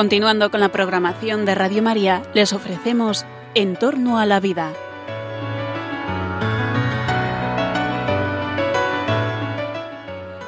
[0.00, 4.72] Continuando con la programación de Radio María, les ofrecemos En torno a la vida.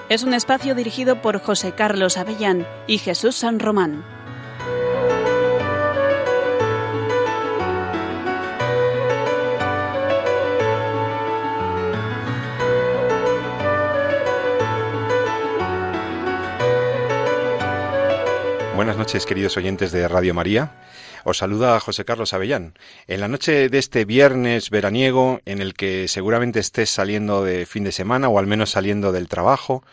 [0.09, 4.22] Es un espacio dirigido por José Carlos Avellán y Jesús San Román.
[18.83, 20.73] Buenas noches, queridos oyentes de Radio María.
[21.23, 22.75] Os saluda José Carlos Avellán.
[23.07, 27.85] En la noche de este viernes veraniego, en el que seguramente estés saliendo de fin
[27.85, 29.85] de semana o al menos saliendo del trabajo,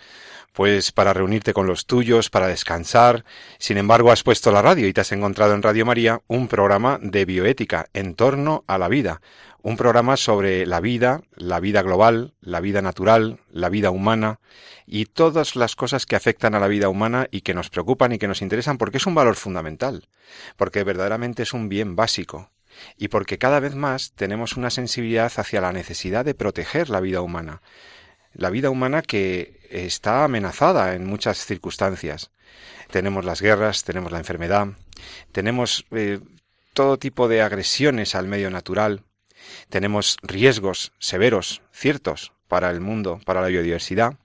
[0.53, 3.26] pues para reunirte con los tuyos, para descansar.
[3.58, 6.99] Sin embargo, has puesto la radio y te has encontrado en Radio María un programa
[7.02, 9.22] de bioética en torno a la vida,
[9.61, 14.39] un programa sobre la vida, la vida global, la vida natural, la vida humana
[14.86, 18.17] y todas las cosas que afectan a la vida humana y que nos preocupan y
[18.17, 20.08] que nos interesan porque es un valor fundamental,
[20.58, 22.52] porque verdaderamente es un bien básico
[22.97, 27.22] y porque cada vez más tenemos una sensibilidad hacia la necesidad de proteger la vida
[27.22, 27.61] humana.
[28.33, 32.31] La vida humana que está amenazada en muchas circunstancias.
[32.91, 34.69] Tenemos las guerras, tenemos la enfermedad,
[35.31, 36.19] tenemos eh,
[36.73, 39.03] todo tipo de agresiones al medio natural,
[39.69, 44.16] tenemos riesgos severos, ciertos, para el mundo, para la biodiversidad,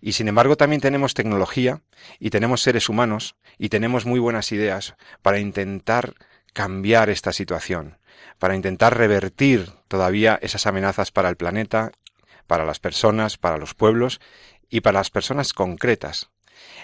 [0.00, 1.82] y sin embargo también tenemos tecnología
[2.20, 6.14] y tenemos seres humanos y tenemos muy buenas ideas para intentar
[6.52, 7.98] cambiar esta situación,
[8.38, 11.92] para intentar revertir todavía esas amenazas para el planeta,
[12.46, 14.20] para las personas, para los pueblos
[14.68, 16.30] y para las personas concretas.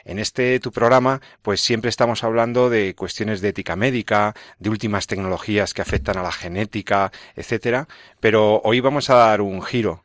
[0.05, 5.07] En este tu programa, pues siempre estamos hablando de cuestiones de ética médica, de últimas
[5.07, 7.89] tecnologías que afectan a la genética, etcétera,
[8.21, 10.05] pero hoy vamos a dar un giro.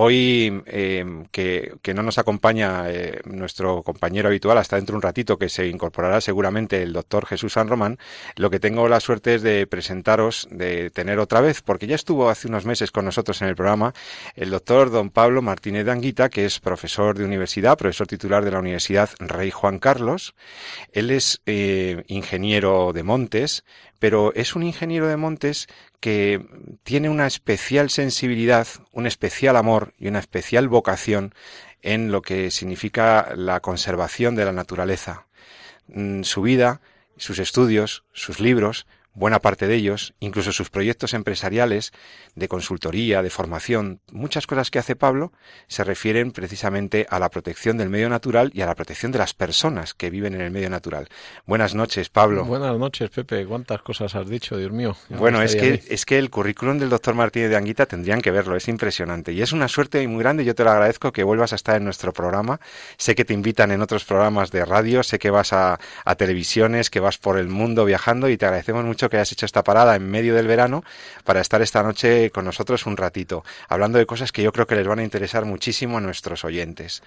[0.00, 5.38] Hoy, eh, que, no nos acompaña eh, nuestro compañero habitual hasta dentro de un ratito,
[5.38, 7.98] que se incorporará seguramente el doctor Jesús San Román,
[8.36, 12.30] lo que tengo la suerte es de presentaros, de tener otra vez, porque ya estuvo
[12.30, 13.92] hace unos meses con nosotros en el programa,
[14.36, 18.52] el doctor don Pablo Martínez de Anguita, que es profesor de universidad, profesor titular de
[18.52, 20.36] la Universidad Rey Juan Carlos.
[20.92, 23.64] Él es eh, ingeniero de montes,
[23.98, 25.66] pero es un ingeniero de montes
[26.00, 26.46] que
[26.82, 31.34] tiene una especial sensibilidad, un especial amor y una especial vocación
[31.82, 35.26] en lo que significa la conservación de la naturaleza.
[35.88, 36.80] Mm, su vida,
[37.16, 38.86] sus estudios, sus libros
[39.18, 41.92] buena parte de ellos, incluso sus proyectos empresariales
[42.36, 45.32] de consultoría, de formación, muchas cosas que hace Pablo
[45.66, 49.34] se refieren precisamente a la protección del medio natural y a la protección de las
[49.34, 51.08] personas que viven en el medio natural.
[51.46, 52.44] Buenas noches, Pablo.
[52.44, 53.44] Buenas noches, Pepe.
[53.44, 54.96] ¿Cuántas cosas has dicho, Dios mío?
[55.10, 58.54] bueno, es que, es que el currículum del doctor Martínez de Anguita tendrían que verlo,
[58.54, 59.32] es impresionante.
[59.32, 61.84] Y es una suerte muy grande, yo te lo agradezco que vuelvas a estar en
[61.84, 62.60] nuestro programa.
[62.96, 66.88] Sé que te invitan en otros programas de radio, sé que vas a, a televisiones,
[66.88, 69.96] que vas por el mundo viajando y te agradecemos mucho que hayas hecho esta parada
[69.96, 70.84] en medio del verano
[71.24, 74.76] para estar esta noche con nosotros un ratito, hablando de cosas que yo creo que
[74.76, 77.02] les van a interesar muchísimo a nuestros oyentes.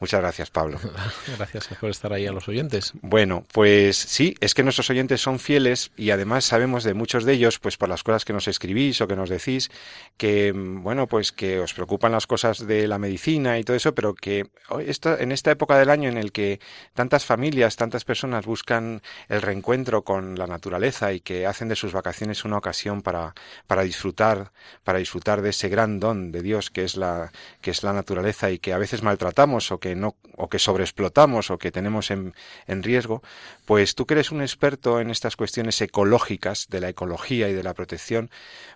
[0.00, 0.78] Muchas gracias, Pablo.
[1.36, 2.92] Gracias por estar ahí a los oyentes.
[3.02, 7.32] Bueno, pues sí, es que nuestros oyentes son fieles y además sabemos de muchos de
[7.32, 9.70] ellos, pues por las cosas que nos escribís o que nos decís,
[10.16, 14.14] que bueno, pues que os preocupan las cosas de la medicina y todo eso, pero
[14.14, 16.60] que en esta época del año en el que
[16.94, 21.92] tantas familias, tantas personas buscan el reencuentro con la naturaleza y que hacen de sus
[21.92, 23.34] vacaciones una ocasión para,
[23.66, 24.52] para disfrutar,
[24.84, 28.50] para disfrutar de ese gran don de Dios que es la, que es la naturaleza
[28.50, 32.32] y que a veces maltratamos o que no, o que sobreexplotamos o que tenemos en,
[32.66, 33.22] en riesgo,
[33.64, 37.62] pues tú que eres un experto en estas cuestiones ecológicas de la ecología y de
[37.62, 38.30] la protección,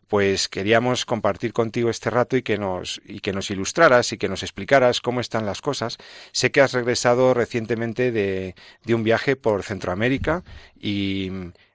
[0.08, 4.28] pues queríamos compartir contigo este rato y que nos y que nos ilustraras y que
[4.28, 5.98] nos explicaras cómo están las cosas.
[6.32, 10.42] Sé que has regresado recientemente de, de un viaje por Centroamérica
[10.74, 11.30] y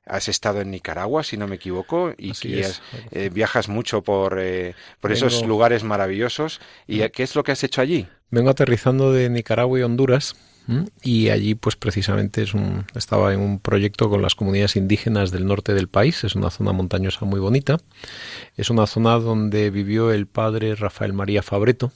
[0.06, 5.12] has estado en Nicaragua, si no me equivoco, y eh, viajas mucho por, eh, por
[5.12, 6.62] esos lugares maravillosos.
[6.88, 8.08] ¿Y qué es lo que has hecho allí?
[8.32, 10.36] Vengo aterrizando de Nicaragua y Honduras.
[11.04, 15.46] Y allí, pues precisamente es un, estaba en un proyecto con las comunidades indígenas del
[15.46, 16.24] norte del país.
[16.24, 17.78] Es una zona montañosa muy bonita.
[18.58, 21.92] Es una zona donde vivió el padre Rafael María Fabreto,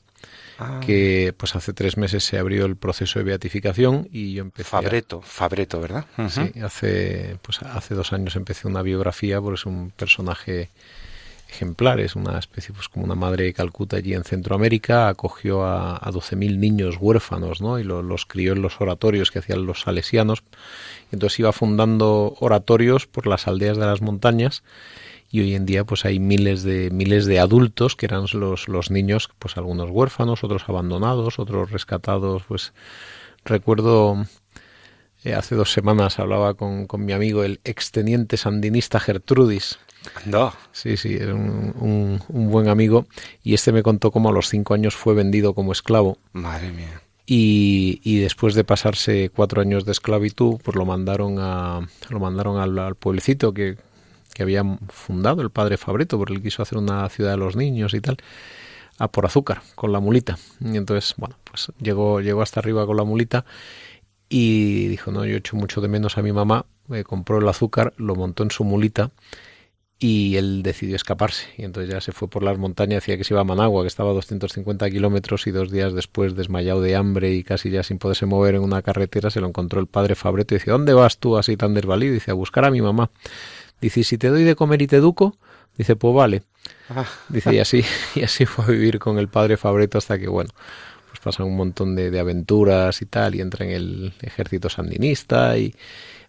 [0.61, 0.81] Ah.
[0.85, 5.21] que pues hace tres meses se abrió el proceso de beatificación y yo empecé Fabreto,
[5.21, 6.05] Fabreto, ¿verdad?
[6.27, 10.69] Sí, hace pues hace dos años empecé una biografía porque es un personaje
[11.49, 15.95] ejemplar, es una especie pues como una madre de Calcuta allí en Centroamérica, acogió a,
[15.95, 17.79] a 12.000 niños huérfanos, ¿no?
[17.79, 20.43] Y los crió en los oratorios que hacían los salesianos.
[21.09, 24.61] Y entonces iba fundando oratorios por las aldeas de las montañas
[25.29, 28.91] y hoy en día pues hay miles de miles de adultos que eran los, los
[28.91, 32.73] niños pues algunos huérfanos otros abandonados otros rescatados pues
[33.45, 34.25] recuerdo
[35.25, 39.77] Eh, hace dos semanas hablaba con, con, mi amigo, el exteniente sandinista Gertrudis.
[40.25, 40.53] No.
[40.71, 43.05] Sí, sí, era un, un, un, buen amigo.
[43.43, 46.17] Y este me contó cómo a los cinco años fue vendido como esclavo.
[46.31, 47.01] Madre mía.
[47.25, 52.57] Y, y, después de pasarse cuatro años de esclavitud, pues lo mandaron a lo mandaron
[52.57, 53.77] al, al pueblecito que,
[54.33, 57.93] que, había fundado el padre Fabreto, porque él quiso hacer una ciudad de los niños
[57.93, 58.17] y tal,
[58.97, 60.37] a por azúcar con la mulita.
[60.59, 63.45] Y entonces, bueno, pues llegó llegó hasta arriba con la mulita
[64.29, 67.93] y dijo, no, yo echo mucho de menos a mi mamá, me compró el azúcar,
[67.97, 69.11] lo montó en su mulita
[69.99, 71.47] y él decidió escaparse.
[71.57, 73.87] Y entonces ya se fue por las montañas, decía que se iba a Managua, que
[73.87, 77.99] estaba a 250 kilómetros, y dos días después, desmayado de hambre y casi ya sin
[77.99, 81.17] poderse mover en una carretera, se lo encontró el padre Fabreto y dice, ¿dónde vas
[81.17, 82.13] tú así tan desvalido?
[82.13, 83.11] dice, a buscar a mi mamá.
[83.81, 85.37] Dice, si te doy de comer y te educo,
[85.77, 86.43] dice, pues vale.
[86.89, 87.05] Ah.
[87.29, 87.83] Dice, y así,
[88.15, 90.49] y así fue a vivir con el padre Fabreto hasta que, bueno,
[91.09, 95.57] pues pasan un montón de, de aventuras y tal, y entra en el ejército sandinista
[95.57, 95.73] y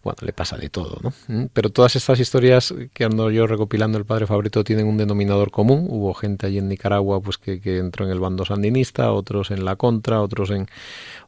[0.03, 1.13] bueno, le pasa de todo, ¿no?
[1.29, 5.51] Mm, pero todas estas historias que ando yo recopilando el padre Fabrito tienen un denominador
[5.51, 5.87] común.
[5.91, 9.65] Hubo gente allí en Nicaragua pues que, que, entró en el bando sandinista, otros en
[9.65, 10.69] la contra, otros en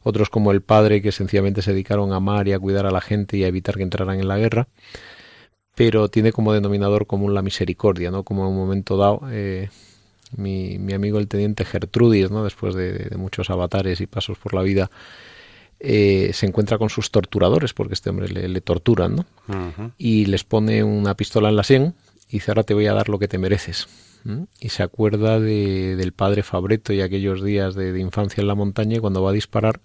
[0.01, 3.01] otros como el padre que sencillamente se dedicaron a amar y a cuidar a la
[3.01, 4.67] gente y a evitar que entraran en la guerra.
[5.75, 8.23] Pero tiene como denominador común la misericordia, ¿no?
[8.23, 9.69] Como en un momento dado eh,
[10.37, 12.43] mi, mi, amigo el teniente Gertrudis, ¿no?
[12.43, 14.91] Después de, de muchos avatares y pasos por la vida,
[15.79, 19.25] eh, se encuentra con sus torturadores, porque este hombre le, le torturan, ¿no?
[19.49, 19.91] Uh -huh.
[19.97, 21.93] Y les pone una pistola en la sien
[22.29, 23.87] y dice, ahora te voy a dar lo que te mereces.
[24.23, 24.43] ¿Mm?
[24.61, 28.55] Y se acuerda de, del padre Fabreto y aquellos días de, de, infancia en la
[28.55, 29.81] montaña y cuando va a disparar,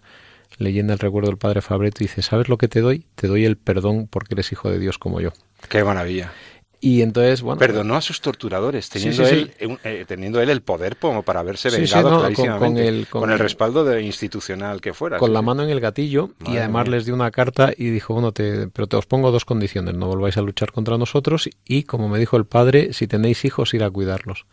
[0.59, 3.05] leyenda el recuerdo del padre Fabreto y dice, ¿sabes lo que te doy?
[3.17, 5.33] Te doy el perdón porque eres hijo de Dios como yo.
[5.69, 6.33] Qué maravilla.
[6.81, 7.59] Y entonces, bueno.
[7.59, 11.41] Perdonó a sus torturadores, teniendo, sí, sí, él, eh, teniendo él el poder como para
[11.41, 12.65] haberse vengado no, clarísimamente.
[12.65, 15.19] Con, con, el, con, con, el, respaldo de, institucional que fuera.
[15.19, 16.97] Con la mano en el gatillo Madre y además mía.
[16.97, 20.07] les dio una carta y dijo: Bueno, te, pero te os pongo dos condiciones: no
[20.07, 23.83] volváis a luchar contra nosotros y, como me dijo el padre, si tenéis hijos, ir
[23.83, 24.47] a cuidarlos.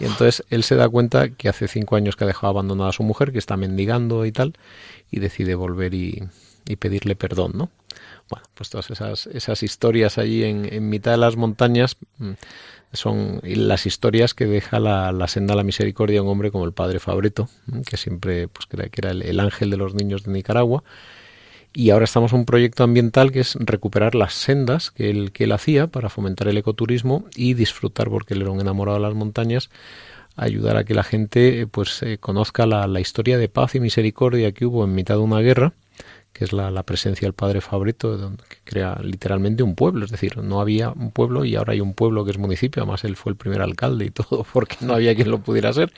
[0.00, 2.94] Y entonces él se da cuenta que hace cinco años que ha dejado abandonada a
[2.94, 4.54] su mujer, que está mendigando y tal,
[5.10, 6.22] y decide volver y,
[6.66, 7.70] y pedirle perdón, ¿no?
[8.30, 12.32] Bueno, pues todas esas, esas historias allí en, mitad de las montañas mm,
[12.92, 17.00] son las historias que deja la, senda a la misericordia un hombre como el padre
[17.00, 20.82] Fabreto, mm, que siempre pues, que era el, el, ángel de los niños de Nicaragua.
[21.74, 25.52] Y ahora estamos en un proyecto ambiental que es recuperar las sendas que él, que
[25.52, 29.70] hacía para fomentar el ecoturismo y disfrutar, porque él era un enamorado de las montañas,
[30.34, 34.66] ayudar a que la gente pues eh, conozca la historia de paz y misericordia que
[34.66, 35.74] hubo en mitad de una guerra
[36.32, 40.10] que es la, la, presencia del padre Fabreto, donde, que crea literalmente un pueblo, es
[40.10, 43.16] decir, no había un pueblo y ahora hay un pueblo que es municipio, además él
[43.16, 45.92] fue el primer alcalde y todo, porque no había quien lo pudiera ser.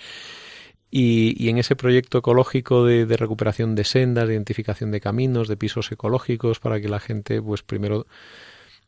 [0.93, 5.47] Y, y en ese proyecto ecológico de, de, recuperación de sendas, de identificación de caminos,
[5.47, 8.07] de pisos ecológicos, para que la gente, pues primero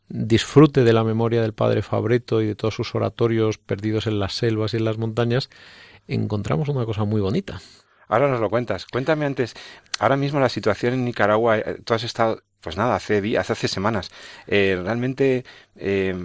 [0.09, 4.33] disfrute de la memoria del padre Fabreto y de todos sus oratorios perdidos en las
[4.33, 5.49] selvas y en las montañas,
[6.07, 7.61] encontramos una cosa muy bonita,
[8.07, 8.85] Ahora nos lo cuentas.
[8.85, 9.53] Cuéntame antes,
[9.99, 13.67] ahora mismo la situación en Nicaragua, eh, tú has estado, pues nada, hace días, hace
[13.67, 14.11] semanas.
[14.47, 15.43] Eh, realmente,
[15.75, 16.15] eh,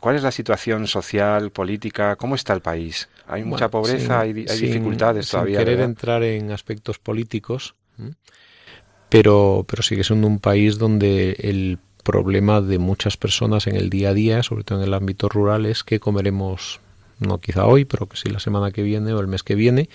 [0.00, 2.16] ¿cuál es la situación social, política?
[2.16, 3.08] ¿Cómo está el país?
[3.26, 4.20] ¿Hay mucha pobreza?
[4.20, 5.58] ¿Hay, hay sin, dificultades sin todavía?
[5.58, 5.90] querer ¿verdad?
[5.90, 7.74] entrar en aspectos políticos,
[9.08, 14.10] pero, pero sigue siendo un país donde el problema de muchas personas en el día
[14.10, 16.80] a día, sobre todo en el ámbito rural, es que comeremos,
[17.18, 19.90] no quizá hoy, pero que sí la semana que viene o el mes que viene,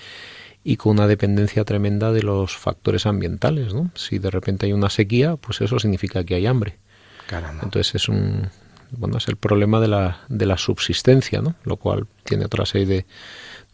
[0.63, 3.91] y con una dependencia tremenda de los factores ambientales, ¿no?
[3.96, 6.79] Si de repente hay una sequía, pues eso significa que hay hambre.
[7.27, 7.63] Caramba.
[7.63, 8.50] Entonces es un
[8.96, 11.55] bueno, es el problema de la, de la subsistencia, ¿no?
[11.63, 13.05] Lo cual tiene otra serie de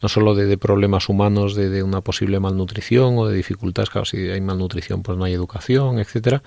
[0.02, 4.06] no solo de, de problemas humanos de, de, una posible malnutrición o de dificultades, claro,
[4.06, 6.42] si hay malnutrición pues no hay educación, etcétera,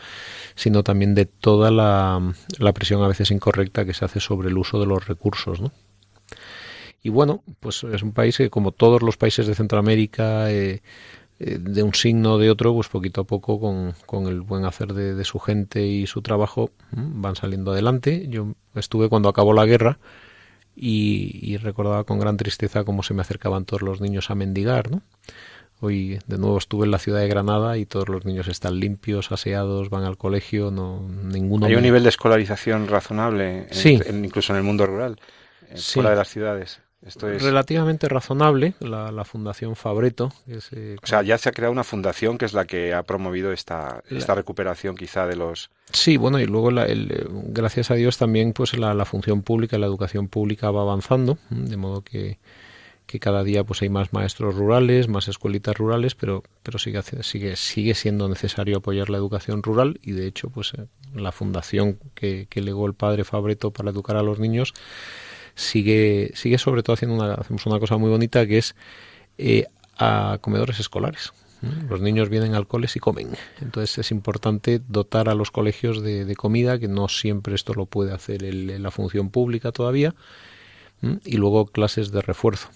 [0.55, 4.57] sino también de toda la, la presión a veces incorrecta que se hace sobre el
[4.57, 5.71] uso de los recursos, ¿no?
[7.03, 10.83] Y bueno, pues es un país que como todos los países de Centroamérica, eh,
[11.41, 14.65] eh, de un signo o de otro, pues poquito a poco con, con el buen
[14.65, 18.27] hacer de, de, su gente y su trabajo van saliendo adelante.
[18.29, 19.99] Yo estuve cuando acabó la guerra
[20.77, 24.91] y, y recordaba con gran tristeza cómo se me acercaban todos los niños a mendigar,
[24.91, 25.03] ¿no?
[25.81, 29.33] Hoy de nuevo estuve en la ciudad de Granada y todos los niños están limpios,
[29.33, 31.67] aseados, van al colegio, no ninguno.
[31.67, 34.01] Hay un nivel de escolarización razonable, en, sí.
[34.07, 35.19] en, incluso en el mundo rural,
[35.75, 35.95] sí.
[35.95, 36.81] fuera de las ciudades.
[37.05, 40.33] Esto es relativamente razonable, la, la Fundación Fabreto.
[40.47, 43.03] Que eh, o sea, ya se ha creado una fundación que es la que ha
[43.03, 44.19] promovido esta, la...
[44.19, 45.71] esta recuperación quizá de los...
[45.93, 49.79] Sí, bueno, y luego, la, el, gracias a Dios, también pues la, la función pública,
[49.79, 52.39] la educación pública va avanzando, de modo que,
[53.07, 57.57] que cada día pues hay más maestros rurales, más escuelitas rurales, pero, pero sigue, sigue,
[57.57, 62.47] sigue siendo necesario apoyar la educación rural y de hecho pues eh, la fundación que,
[62.49, 64.73] que legó el padre Fabreto para educar a los niños
[65.55, 68.75] sigue, sigue sobre todo haciendo una, hacemos una cosa muy bonita que es
[69.39, 69.67] eh,
[69.99, 71.33] a comedores escolares.
[71.89, 73.29] Los niños vienen al cole y comen.
[73.61, 78.13] Entonces es importante dotar a los colegios de, comida, que no siempre esto lo puede
[78.13, 80.13] hacer la función pública todavía,
[81.25, 82.69] y luego clases de refuerzo.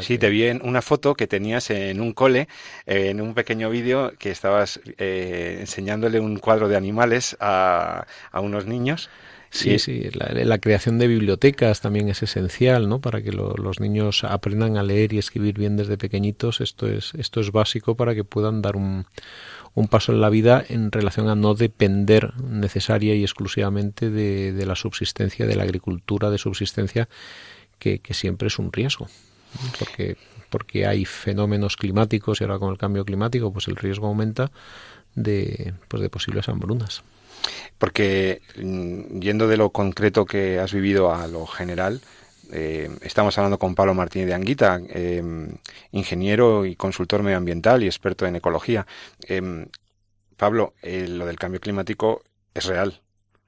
[0.00, 2.48] Sí, te vi en una foto que tenías en un cole,
[2.86, 8.66] en un pequeño vídeo que estabas eh, enseñándole un cuadro de animales a, a unos
[8.66, 9.10] niños.
[9.50, 13.00] Sí, sí, la, creación de bibliotecas también es esencial, ¿no?
[13.00, 16.60] Para que los niños aprendan a leer y escribir bien desde pequeñitos.
[16.60, 19.06] Esto es, esto es básico para que puedan dar un,
[19.74, 24.66] un paso en la vida en relación a no depender necesaria y exclusivamente de, de
[24.66, 27.08] la subsistencia, de la agricultura de subsistencia,
[27.78, 29.08] que, que siempre es un riesgo
[29.78, 30.16] porque,
[30.50, 34.50] porque hay fenómenos climáticos y ahora con el cambio climático pues el riesgo aumenta
[35.14, 37.02] de, pues de posibles hambrunas.
[37.78, 42.00] Porque mm, yendo de lo concreto que has vivido a lo general,
[42.50, 45.22] eh, estamos hablando con Pablo Martínez de Anguita, eh,
[45.92, 48.86] ingeniero y consultor medioambiental y experto en ecología.
[49.26, 49.66] Eh,
[50.36, 52.22] Pablo, lo del cambio climático
[52.54, 53.02] es real.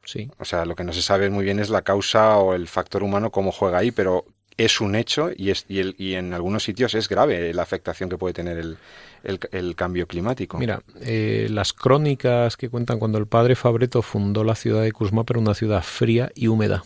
[0.05, 0.29] Sí.
[0.39, 3.03] O sea, lo que no se sabe muy bien es la causa o el factor
[3.05, 4.25] humano, cómo juega ahí, pero
[4.65, 8.11] es un hecho y, es, y, el, y, en algunos sitios es grave la afectación
[8.11, 8.77] que puede tener el,
[9.23, 10.59] el, cambio climático.
[10.59, 15.25] Mira, eh, las crónicas que cuentan cuando el padre Fabreto fundó la ciudad de Cusma,
[15.25, 16.85] pero una ciudad fría y húmeda.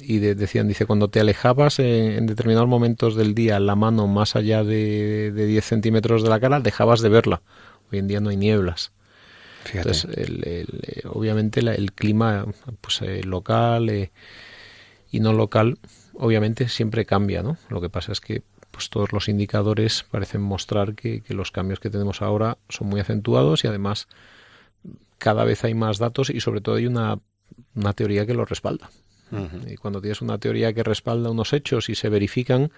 [0.00, 4.64] Y decían, dice, cuando te alejabas en, determinados momentos del día la mano más allá
[4.64, 7.42] de, de 10 centímetros de la cara, dejabas de verla.
[7.92, 8.92] Hoy en día no hay nieblas.
[9.72, 10.66] Entonces, el,
[11.04, 12.46] obviamente el clima
[12.80, 14.10] pues, eh, local eh,
[15.10, 15.78] y no local
[16.20, 17.56] obviamente siempre cambia, ¿no?
[17.68, 21.90] Lo que pasa es que pues todos los indicadores parecen mostrar que, los cambios que
[21.90, 24.06] tenemos ahora son muy acentuados y además
[25.18, 27.18] cada vez hay más datos y sobre todo hay una,
[27.74, 28.90] una teoría que lo respalda.
[29.66, 32.72] Y cuando tienes una teoría que respalda unos hechos y se verifican,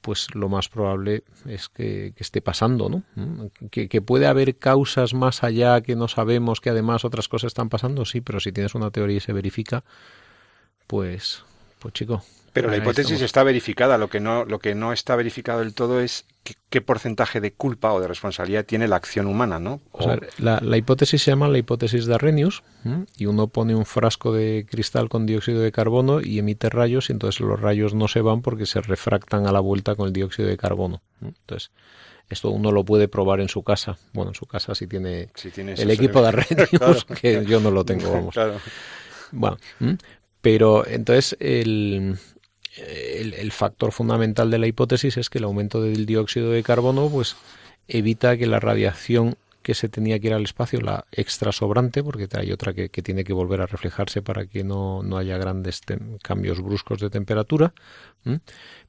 [0.00, 3.02] pues lo más probable es que, esté pasando, ¿no?
[3.70, 7.68] Que, que, puede haber causas más allá que no sabemos, que además otras cosas están
[7.68, 9.84] pasando, sí, pero si tienes una teoría y se verifica,
[10.86, 11.44] pues,
[11.80, 13.98] pues chico, pero la hipótesis está verificada.
[13.98, 16.26] Lo que no, lo que no está verificado del todo es
[16.70, 19.80] qué, porcentaje de culpa o de responsabilidad tiene la acción humana, ¿no?
[20.38, 22.62] la, hipótesis se llama la hipótesis de Arrhenius
[23.16, 27.12] y uno pone un frasco de cristal con dióxido de carbono y emite rayos y
[27.12, 30.48] entonces los rayos no se van porque se refractan a la vuelta con el dióxido
[30.48, 31.02] de carbono.
[31.20, 31.70] Entonces,
[32.28, 33.98] esto uno lo puede probar en su casa.
[34.12, 38.10] Bueno, en su casa si tiene, el equipo de Arrhenius, que yo no lo tengo,
[38.12, 38.34] vamos.
[39.32, 39.58] Bueno,
[40.40, 42.16] pero entonces el,
[42.78, 47.36] el, factor fundamental de la hipótesis es que el aumento del dióxido de carbono pues
[47.88, 52.26] evita que la radiación que se tenía que ir al espacio, la extra sobrante, porque
[52.32, 55.82] hay otra que, tiene que volver a reflejarse para que no, haya grandes
[56.22, 57.74] cambios bruscos de temperatura,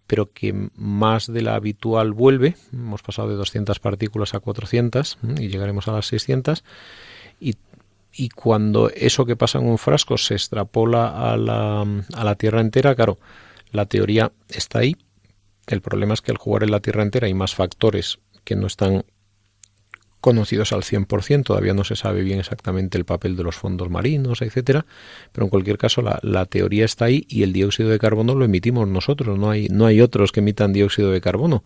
[0.08, 5.50] pero que más de la habitual vuelve, hemos pasado de 200 partículas a 400 y
[5.50, 6.64] llegaremos a las 600,
[7.42, 7.56] y,
[8.14, 12.62] y cuando eso que pasa en un frasco se extrapola a la, a la Tierra
[12.62, 13.18] entera, claro,
[13.72, 14.96] la teoría está ahí.
[15.68, 18.68] El problema es que al jugar en la Tierra entera hay más factores que no
[18.68, 19.04] están
[20.22, 24.42] conocidos al 100%, todavía no se sabe bien exactamente el papel de los fondos marinos,
[24.42, 24.86] etcétera,
[25.32, 28.88] pero en cualquier caso la, teoría está ahí y el dióxido de carbono lo emitimos
[28.88, 31.64] nosotros, no hay, no hay otros que emitan dióxido de carbono.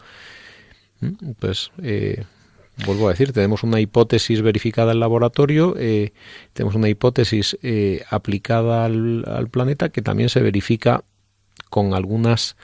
[1.00, 1.31] ¿Mm?
[1.39, 2.25] Pues eh,
[2.86, 6.13] vuelvo a decir, tenemos una hipótesis verificada en laboratorio, eh,
[6.53, 11.03] tenemos una hipótesis eh, aplicada al, al, planeta que también se verifica
[11.74, 12.56] con algunas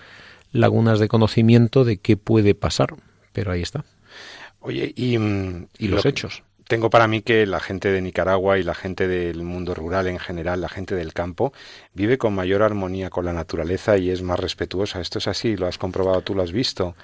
[0.52, 2.94] lagunas de conocimiento de qué puede pasar,
[3.34, 3.84] pero ahí está.
[4.60, 6.44] Oye, y, mm, los hechos.
[6.68, 10.20] Tengo para mí que la gente de Nicaragua y la gente del mundo rural en
[10.20, 11.54] general, la gente del campo,
[11.96, 15.02] vive con mayor armonía con la naturaleza y es más respetuosa.
[15.02, 15.58] ¿Esto es así?
[15.58, 16.36] ¿Lo has comprobado tú?
[16.36, 16.96] ¿Lo has visto?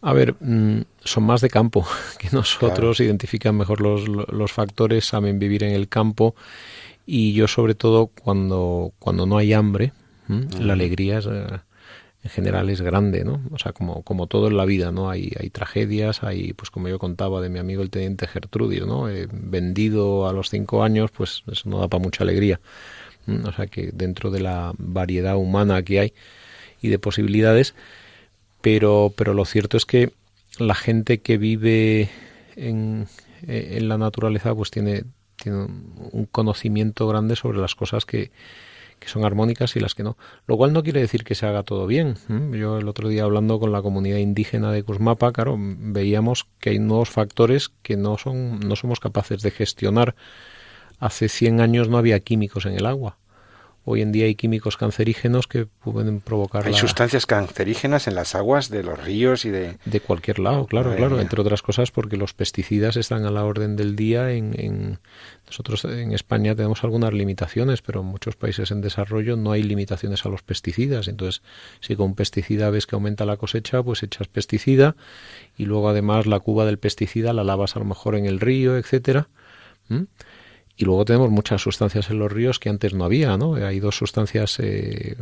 [0.00, 1.86] A ver, mm, son más de campo
[2.18, 6.34] que nosotros, identifican mejor los, los, factores, saben vivir en el campo
[7.04, 9.92] y yo sobre todo cuando, cuando no hay hambre,
[10.58, 11.58] la alegría eh,
[12.22, 13.40] en general es grande, ¿no?
[13.50, 15.08] O sea, como, como todo en la vida, ¿no?
[15.08, 19.08] Hay, hay tragedias, hay, pues como yo contaba de mi amigo el teniente Gertrudis, ¿no?
[19.08, 22.60] Eh, vendido a los cinco años, pues eso no da para mucha alegría.
[23.44, 26.12] O sea que dentro de la variedad humana que hay
[26.82, 27.74] y de posibilidades,
[28.60, 30.12] pero, pero lo cierto es que
[30.58, 32.08] la gente que vive
[32.56, 33.06] en,
[33.46, 35.04] en la naturaleza pues tiene,
[35.36, 38.30] tiene un conocimiento grande sobre las cosas que,
[39.00, 40.16] que son armónicas y las que no.
[40.46, 42.14] Lo cual no quiere decir que se haga todo bien.
[42.52, 46.78] Yo el otro día hablando con la comunidad indígena de Cusmapa, claro, veíamos que hay
[46.78, 50.14] nuevos factores que no son no somos capaces de gestionar.
[50.98, 53.16] Hace 100 años no había químicos en el agua.
[53.84, 56.66] Hoy en día hay químicos cancerígenos que pueden provocar.
[56.66, 59.78] Hay sustancias cancerígenas en las aguas de los ríos y de.
[59.86, 61.18] De cualquier lado, claro, claro.
[61.18, 64.32] Entre otras cosas porque los pesticidas están a la orden del día.
[64.32, 64.98] En, en,
[65.46, 70.26] Nosotros en España tenemos algunas limitaciones, pero en muchos países en desarrollo no hay limitaciones
[70.26, 71.08] a los pesticidas.
[71.08, 71.42] Entonces,
[71.80, 74.94] si con un pesticida ves que aumenta la cosecha, pues echas pesticida
[75.56, 78.76] y luego además la cuba del pesticida la lavas a lo mejor en el río,
[78.76, 79.28] etcétera.
[80.80, 83.56] Y luego tenemos muchas sustancias en los ríos que antes no había, ¿no?
[83.56, 85.14] Hay dos sustancias eh,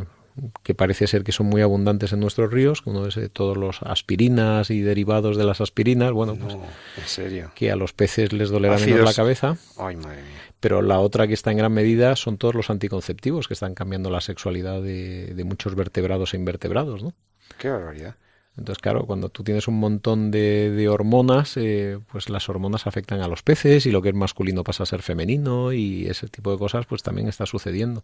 [0.63, 3.57] que parece ser que son muy abundantes en nuestros ríos, uno es de eh, todos
[3.57, 7.51] los aspirinas y derivados de las aspirinas, bueno, pues ¿en serio?
[7.55, 9.57] que a los peces les dolerá menos la cabeza.
[9.75, 10.41] Ay, madre mía.
[10.61, 14.09] Pero la otra que está en gran medida son todos los anticonceptivos que están cambiando
[14.09, 17.13] la sexualidad de, de muchos vertebrados e invertebrados, ¿no?
[17.57, 18.15] Qué barbaridad.
[18.59, 23.27] Entonces, claro, cuando tú tienes un montón de, hormonas, eh, pues las hormonas afectan a
[23.29, 26.57] los peces y lo que es masculino pasa a ser femenino y ese tipo de
[26.57, 28.03] cosas pues también está sucediendo.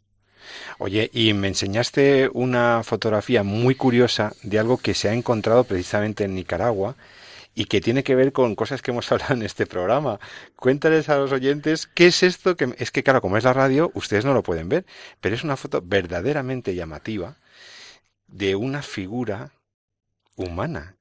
[0.77, 6.23] Oye, y me enseñaste una fotografía muy curiosa de algo que se ha encontrado precisamente
[6.23, 6.95] en Nicaragua
[7.53, 10.21] y que tiene que ver con cosas que hemos hablado en este programa.
[10.55, 13.91] Cuéntales a los oyentes qué es esto que es que claro, como es la radio,
[13.93, 14.85] ustedes no lo pueden ver,
[15.19, 17.35] pero es una foto verdaderamente llamativa
[18.27, 19.51] de una figura
[20.35, 20.97] humana.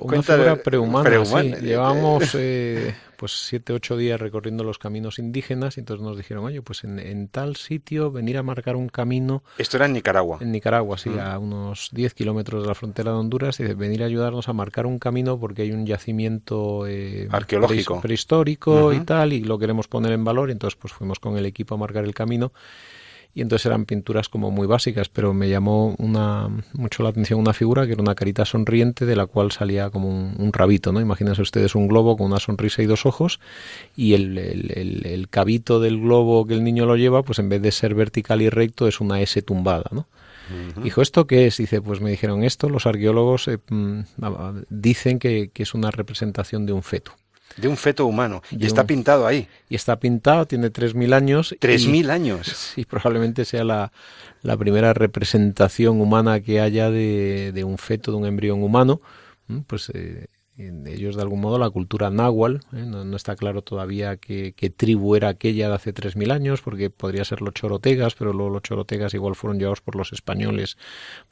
[0.00, 1.52] Una figura prehumana, Sí.
[1.62, 6.62] Llevamos eh, pues siete, ocho días recorriendo los caminos indígenas y entonces nos dijeron, oye,
[6.62, 9.42] pues en, tal sitio venir a marcar un camino.
[9.58, 10.38] Esto era en Nicaragua.
[10.40, 13.58] En Nicaragua, sí, a unos 10 kilómetros de la frontera de Honduras.
[13.58, 18.92] Y venir a ayudarnos a marcar un camino porque hay un yacimiento eh, arqueológico prehistórico
[18.92, 20.50] y tal y lo queremos poner en valor.
[20.50, 22.52] Y entonces pues fuimos con el equipo a marcar el camino
[23.34, 27.52] y entonces eran pinturas como muy básicas, pero me llamó una, mucho la atención una
[27.52, 31.00] figura que era una carita sonriente de la cual salía como un, rabito, ¿no?
[31.00, 33.40] Imagínense ustedes un globo con una sonrisa y dos ojos
[33.96, 37.60] y el, el, el, cabito del globo que el niño lo lleva, pues en vez
[37.60, 40.06] de ser vertical y recto es una S tumbada, ¿no?
[40.82, 41.56] Dijo, ¿esto qué es?
[41.56, 44.00] Dice, pues me dijeron esto, los arqueólogos eh, mm,
[44.68, 47.12] dicen que, que es una representación de un feto.
[47.56, 48.42] De un feto humano.
[48.50, 49.48] Y está pintado ahí.
[49.68, 51.54] Y está pintado, tiene 3.000 años.
[51.60, 52.46] ¿3.000 años?
[52.48, 53.92] Sí, probablemente sea la,
[54.42, 59.00] la, primera representación humana que haya de, de, un feto, de un embrión humano.
[59.66, 62.84] Pues eh, ellos de algún modo la cultura náhuatl, ¿eh?
[62.84, 67.24] no, está claro todavía qué, qué, tribu era aquella de hace 3.000 años, porque podría
[67.24, 70.78] ser los chorotegas, pero luego los chorotegas igual fueron llevados por los españoles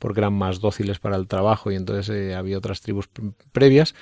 [0.00, 3.08] porque eran más dóciles para el trabajo y entonces eh, había otras tribus
[3.52, 3.94] previas,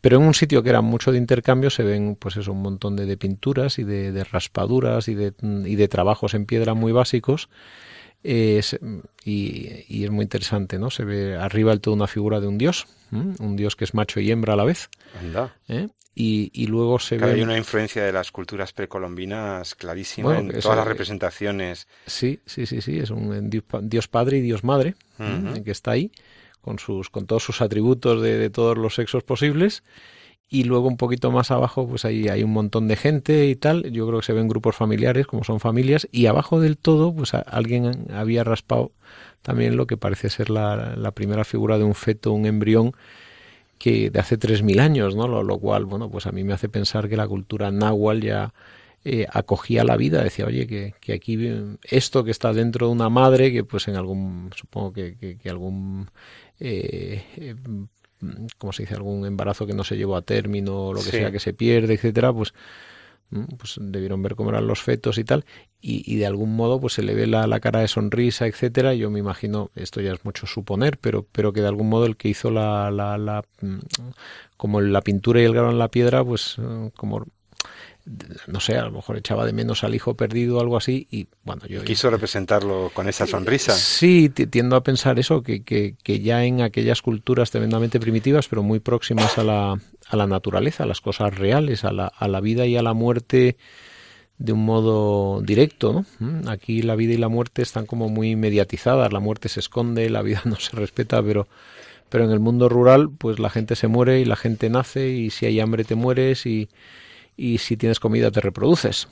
[0.00, 2.96] pero en un sitio que era mucho de intercambio se ven pues eso, un montón
[2.96, 7.50] de, pinturas y de, de raspaduras y de, y de trabajos en piedra muy básicos
[8.22, 8.78] es,
[9.24, 10.90] y, es muy interesante, ¿no?
[10.90, 14.20] Se ve arriba del todo una figura de un dios, un dios que es macho
[14.20, 14.88] y hembra a la vez.
[15.68, 15.88] ¿eh?
[16.14, 17.32] Y, y, luego se ve...
[17.32, 21.88] Hay una influencia de las culturas precolombinas clarísima en todas las representaciones.
[22.06, 24.94] Sí, sí, sí, sí, es un dios, padre y dios madre
[25.64, 26.12] que está ahí
[26.60, 29.82] con, sus, con todos sus atributos de, de todos los sexos posibles
[30.52, 33.90] y luego un poquito más abajo pues ahí hay un montón de gente y tal.
[33.90, 37.32] Yo creo que se ven grupos familiares como son familias y abajo del todo pues
[37.32, 38.92] alguien había raspado
[39.40, 42.92] también lo que parece ser la, la primera figura de un feto un embrión
[43.78, 46.68] que de hace 3.000 años no lo, lo, cual bueno pues a mí me hace
[46.68, 48.52] pensar que la cultura náhuatl ya
[49.04, 50.22] eh, acogía la vida.
[50.22, 51.38] Decía oye que, que, aquí
[51.84, 56.10] esto que está dentro de una madre que pues en algún supongo que, que, algún
[56.60, 57.54] eh, eh
[58.58, 61.30] como se dice, algún embarazo que no se llevó a término, o lo que sea
[61.30, 62.54] que se pierde, etcétera, pues,
[63.30, 65.44] mm, pues debieron ver cómo eran los fetos y tal,
[65.80, 68.94] y, y de algún modo pues se le ve la, la, cara de sonrisa, etcétera.
[68.94, 72.16] Yo me imagino, esto ya es mucho suponer, pero, pero que de algún modo el
[72.16, 73.78] que hizo la, la, la mm,
[74.56, 77.26] como la pintura y el grano en la piedra, pues mm, como
[78.46, 81.28] no sé, a lo mejor echaba de menos al hijo perdido o algo así y
[81.44, 81.84] bueno, yo...
[81.84, 83.72] Quiso representarlo con esa sonrisa.
[83.72, 88.62] Sí, tiendo a pensar eso, que, que, que, ya en aquellas culturas tremendamente primitivas, pero
[88.62, 92.40] muy próximas a la, a la naturaleza, a las cosas reales, a la, a la
[92.40, 93.56] vida y a la muerte
[94.38, 96.06] de un modo directo, ¿no?
[96.18, 100.10] Mm, aquí la vida y la muerte están como muy mediatizadas, la muerte se esconde,
[100.10, 101.46] la vida no se respeta, pero
[102.08, 105.30] pero en el mundo rural pues la gente se muere y la gente nace y
[105.30, 106.68] si hay hambre te mueres y
[107.36, 109.08] y si tienes comida te reproduces.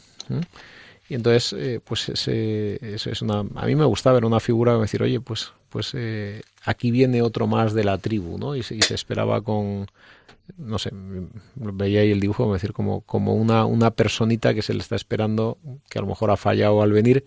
[1.09, 3.41] Y entonces, eh, pues ese, es una...
[3.41, 7.23] A mí me gustaba ver una figura y decir, oye, pues, pues eh, aquí viene
[7.23, 8.55] otro más de la tribu, ¿no?
[8.55, 9.87] Y y se esperaba con,
[10.57, 10.91] no sé,
[11.55, 15.59] veía ahí el dibujo, decir, como, como una, una personita que se le está esperando,
[15.89, 17.25] que a lo mejor ha fallado al venir,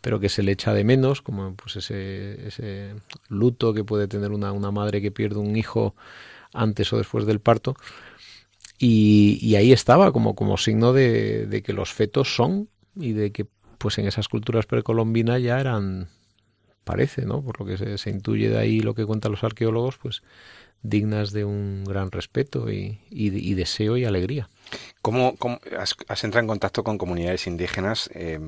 [0.00, 2.94] pero que se le echa de menos, como pues ese, ese
[3.28, 5.94] luto que puede tener una, una madre que pierde un hijo
[6.52, 7.76] antes o después del parto.
[8.82, 13.30] Y, y ahí estaba como, como signo de, de, que los fetos son y de
[13.30, 16.08] que pues en esas culturas precolombinas ya eran,
[16.84, 17.42] parece, ¿no?
[17.42, 20.22] Por lo que se, se intuye de ahí lo que cuentan los arqueólogos, pues
[20.82, 24.48] dignas de un gran respeto y, y, y deseo y alegría.
[25.02, 28.40] ¿Cómo, cómo has, has, entrado en contacto con comunidades indígenas eh,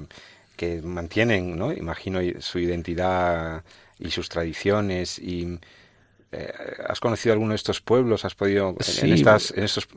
[0.57, 1.75] que mantienen, ¿no?
[1.75, 3.65] imagino, su identidad
[3.99, 5.59] y sus tradiciones y
[6.89, 9.07] has conocido alguno de estos pueblos, has podido Sí.
[9.07, 9.89] en estas en estos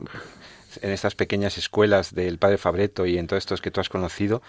[0.82, 4.42] en estas pequeñas escuelas del padre Fabreto y en todos estos que tú has conocido,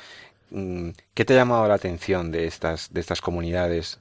[0.52, 4.00] mm, ¿qué te ha llamado la atención de estas de estas comunidades?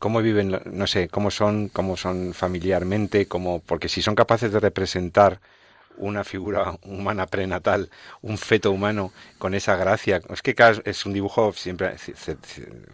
[0.00, 4.58] cómo viven, no sé, cómo son, cómo son familiarmente, cómo, porque si son capaces de
[4.58, 5.40] representar
[6.00, 7.90] una figura humana prenatal,
[8.22, 11.94] un feto humano con esa gracia, es que es un dibujo siempre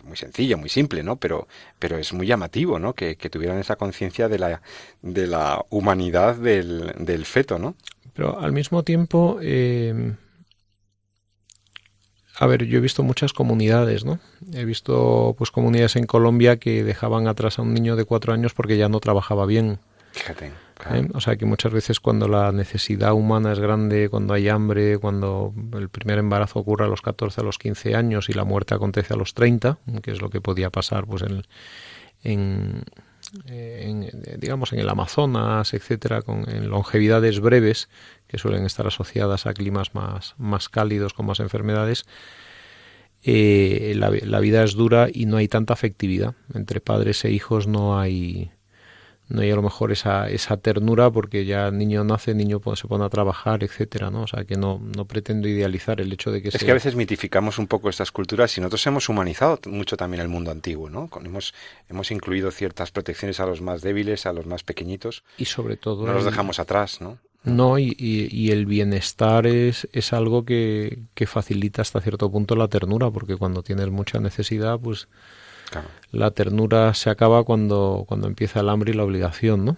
[0.05, 1.16] muy sencillo, muy simple, ¿no?
[1.16, 2.95] Pero, pero es muy llamativo, ¿no?
[2.95, 4.62] Que, que tuvieran esa conciencia de la,
[5.03, 7.77] de la humanidad del, del, feto, ¿no?
[8.12, 10.14] Pero al mismo tiempo, eh,
[12.38, 14.19] a ver, yo he visto muchas comunidades, ¿no?
[14.53, 18.53] He visto pues comunidades en Colombia que dejaban atrás a un niño de cuatro años
[18.53, 19.79] porque ya no trabajaba bien.
[20.16, 20.50] Fíjate.
[20.74, 20.96] Claro.
[20.96, 21.09] ¿Eh?
[21.14, 25.55] O sea que muchas veces cuando la necesidad humana es grande, cuando hay hambre, cuando
[25.74, 29.14] el primer embarazo ocurre a los 14, a los 15 años y la muerte acontece
[29.14, 31.42] a los 30, que es lo que podía pasar pues en,
[32.24, 32.85] en,
[33.46, 37.88] en digamos en el Amazonas, etcétera, con en longevidades breves
[38.26, 42.07] que suelen estar asociadas a climas más, más cálidos con más enfermedades,
[43.22, 46.35] eh, la, la, vida es dura y no hay tanta afectividad.
[46.55, 48.52] Entre padres e hijos no hay
[49.29, 52.61] no hay a lo mejor esa, esa ternura porque ya el niño nace, el niño
[52.77, 54.23] se pone a trabajar, etcétera, ¿no?
[54.23, 56.95] O sea que no, no pretendo idealizar el hecho de que Es que a veces
[56.95, 61.11] mitificamos un poco estas culturas y nosotros hemos humanizado mucho también el mundo antiguo, ¿no?
[61.25, 61.55] Hemos,
[61.89, 65.25] hemos incluido ciertas protecciones a los más débiles, a los más pequeñitos.
[65.39, 66.07] Y sobre todo...
[66.07, 67.19] No los dejamos atrás, ¿no?
[67.43, 72.57] No, y, y, y, el bienestar es, es algo que, que, facilita hasta cierto punto
[72.57, 75.07] la ternura, porque cuando tienes mucha necesidad, pues
[76.12, 79.76] la ternura se acaba cuando, cuando empieza el hambre y la obligación, ¿no?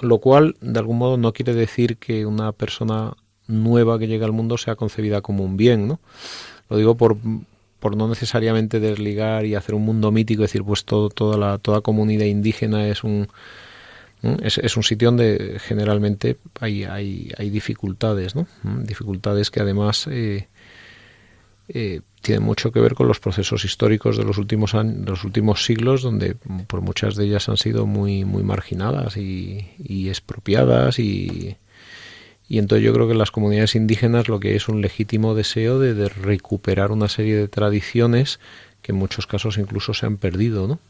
[0.00, 3.14] Lo cual, de algún modo, no quiere decir que una persona
[3.46, 6.00] nueva que llega al mundo sea concebida como un bien, ¿no?
[6.68, 7.16] Lo digo por,
[7.78, 11.80] por no necesariamente desligar y hacer un mundo mítico, decir, pues todo, toda la toda
[11.80, 13.28] comunidad indígena es un
[14.42, 18.46] es, es, un sitio donde generalmente hay, hay, dificultades, ¿no?
[18.82, 20.48] Dificultades que además eh,
[21.68, 25.22] eh, tienen mucho que ver con los procesos históricos de los últimos años, de los
[25.22, 26.34] últimos siglos, donde
[26.66, 31.56] por muchas de ellas han sido muy, muy marginadas y, y expropiadas y,
[32.48, 35.78] y entonces yo creo que en las comunidades indígenas lo que es un legítimo deseo
[35.78, 38.40] de, de recuperar una serie de tradiciones
[38.82, 40.80] que en muchos casos incluso se han perdido, ¿no?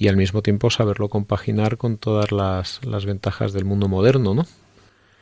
[0.00, 4.46] y al mismo tiempo saberlo compaginar con todas las, las ventajas del mundo moderno, ¿no?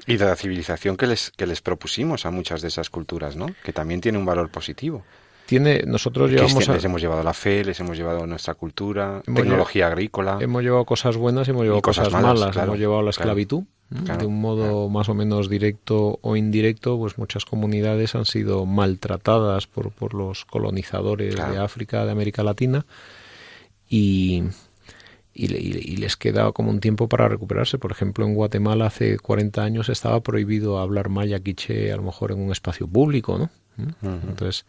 [0.07, 3.49] Y de la civilización que les, que les propusimos a muchas de esas culturas, ¿no?
[3.65, 5.05] Que también tiene un valor positivo.
[5.49, 9.85] Tiene, nosotros llevamos a, les hemos llevado la fe, les hemos llevado nuestra cultura, tecnología
[9.87, 10.39] llevado, agrícola.
[10.43, 12.51] Hemos llevado cosas buenas y hemos llevado cosas, cosas, malas.
[12.51, 13.65] Claro, hemos llevado la esclavitud.
[14.05, 14.89] Claro, de un modo claro.
[14.91, 20.45] más o menos directo o indirecto, pues muchas comunidades han sido maltratadas por, por los
[20.45, 22.85] colonizadores de África, de América Latina.
[23.89, 24.43] Y,
[25.33, 27.79] y, y, les queda como un tiempo para recuperarse.
[27.79, 32.33] Por ejemplo, en Guatemala hace 40 años estaba prohibido hablar maya quiche a lo mejor
[32.33, 33.49] en un espacio público, ¿no?
[33.79, 34.21] Uh -huh.
[34.29, 34.67] Entonces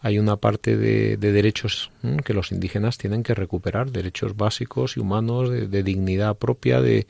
[0.00, 1.90] hay una parte de, de derechos
[2.24, 7.06] que los indígenas tienen que recuperar, derechos básicos y humanos, de, de dignidad propia, de,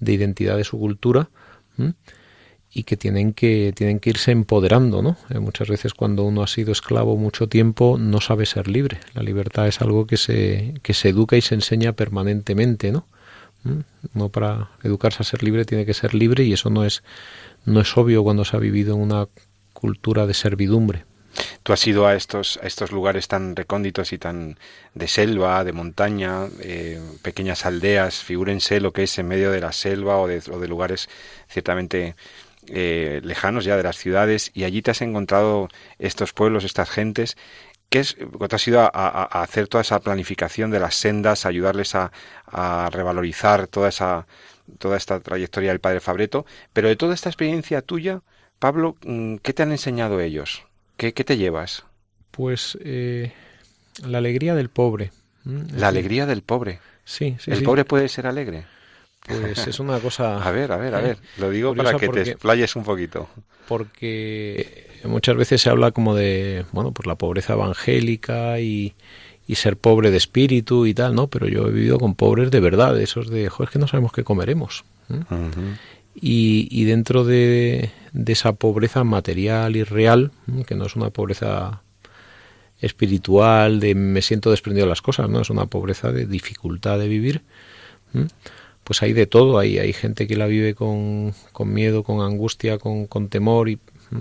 [0.00, 1.28] de, identidad de su cultura.
[2.72, 5.16] y que tienen que tienen que irse empoderando, ¿no?
[5.30, 8.98] Eh, muchas veces cuando uno ha sido esclavo mucho tiempo no sabe ser libre.
[9.14, 13.06] La libertad es algo que se que se educa y se enseña permanentemente, ¿no?
[13.64, 13.80] ¿Mm?
[14.14, 17.02] No para educarse a ser libre tiene que ser libre y eso no es
[17.64, 19.28] no es obvio cuando se ha vivido en una
[19.72, 21.04] cultura de servidumbre.
[21.62, 24.58] Tú has ido a estos, a estos lugares tan recónditos y tan
[24.94, 29.72] de selva, de montaña, eh, pequeñas aldeas, figúrense lo que es en medio de la
[29.72, 31.08] selva o de, o de lugares
[31.48, 32.14] ciertamente
[32.68, 35.68] eh, lejanos ya de las ciudades y allí te has encontrado
[35.98, 37.36] estos pueblos, estas gentes.
[37.88, 38.16] ¿Qué es?
[38.16, 42.10] Te has ido a, hacer toda esa planificación de las sendas, ayudarles a,
[42.46, 44.26] a, revalorizar toda esa
[44.78, 48.22] toda esta trayectoria del padre Fabreto, pero de toda esta experiencia tuya,
[48.58, 50.66] Pablo, mm, ¿qué te han enseñado ellos?
[50.96, 51.84] ¿Qué, qué te llevas?
[52.30, 53.32] Pues eh,
[54.04, 55.12] la alegría del pobre.
[55.44, 56.80] La alegría del pobre.
[57.04, 57.50] Sí, sí.
[57.50, 57.64] ¿El sí.
[57.64, 58.66] pobre puede ser alegre?
[59.26, 60.42] Pues es una cosa.
[60.42, 61.18] a ver, a ver, a ver.
[61.38, 63.28] Lo digo para que porque, te explayes un poquito.
[63.68, 68.94] Porque muchas veces se habla como de, bueno, pues la pobreza evangélica y,
[69.46, 71.28] y ser pobre de espíritu y tal, ¿no?
[71.28, 74.12] Pero yo he vivido con pobres de verdad, esos de, joder, es que no sabemos
[74.12, 74.84] qué comeremos.
[76.20, 77.90] Y, y, dentro de,
[78.26, 80.32] esa pobreza material y real,
[80.66, 81.82] que no es una pobreza
[82.80, 85.40] espiritual, de me siento desprendido de las cosas, ¿no?
[85.40, 87.42] Es una pobreza de dificultad de vivir.
[88.84, 92.78] Pues hay de todo, hay, hay gente que la vive con, con miedo, con angustia,
[92.78, 93.78] con, con temor y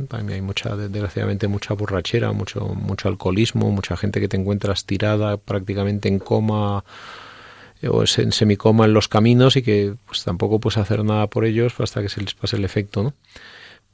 [0.08, 5.38] también hay mucha, desgraciadamente, mucha borrachera, mucho, mucho alcoholismo, mucha gente que te encuentras tirada
[5.38, 6.84] prácticamente en coma
[7.90, 11.74] o en semicoma en los caminos y que pues tampoco puedes hacer nada por ellos
[11.80, 13.14] hasta que se les pase el efecto, ¿no?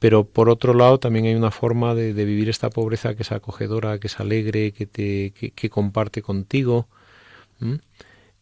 [0.02, 4.00] Pero por otro lado también hay una forma de, vivir esta pobreza que es acogedora,
[4.00, 6.88] que es alegre, que te que, comparte contigo.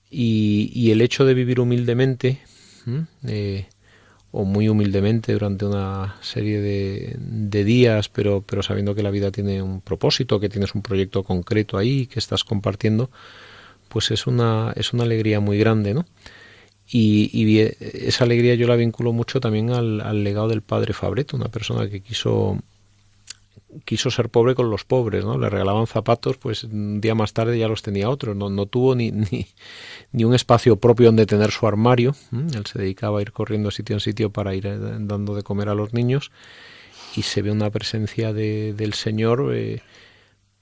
[0.09, 2.39] Y, el hecho de vivir humildemente,
[3.27, 3.67] eh,
[4.31, 9.29] o muy humildemente durante una serie de, de, días, pero, pero sabiendo que la vida
[9.29, 13.09] tiene un propósito, que tienes un proyecto concreto ahí que estás compartiendo,
[13.89, 16.05] pues es una, es una alegría muy grande, ¿no?
[16.91, 21.37] Y, y esa alegría yo la vinculo mucho también al, al legado del padre Fabreto,
[21.37, 22.57] una persona que quiso
[23.85, 25.37] quiso ser pobre con los pobres, ¿no?
[25.37, 28.95] Le regalaban zapatos, pues un día más tarde ya los tenía otros, no, no tuvo
[28.95, 29.47] ni, ni,
[30.11, 33.75] ni, un espacio propio donde tener su armario, él se dedicaba a ir corriendo de
[33.75, 36.31] sitio en sitio para ir eh, dando de comer a los niños
[37.15, 39.81] y se ve una presencia de, del Señor eh,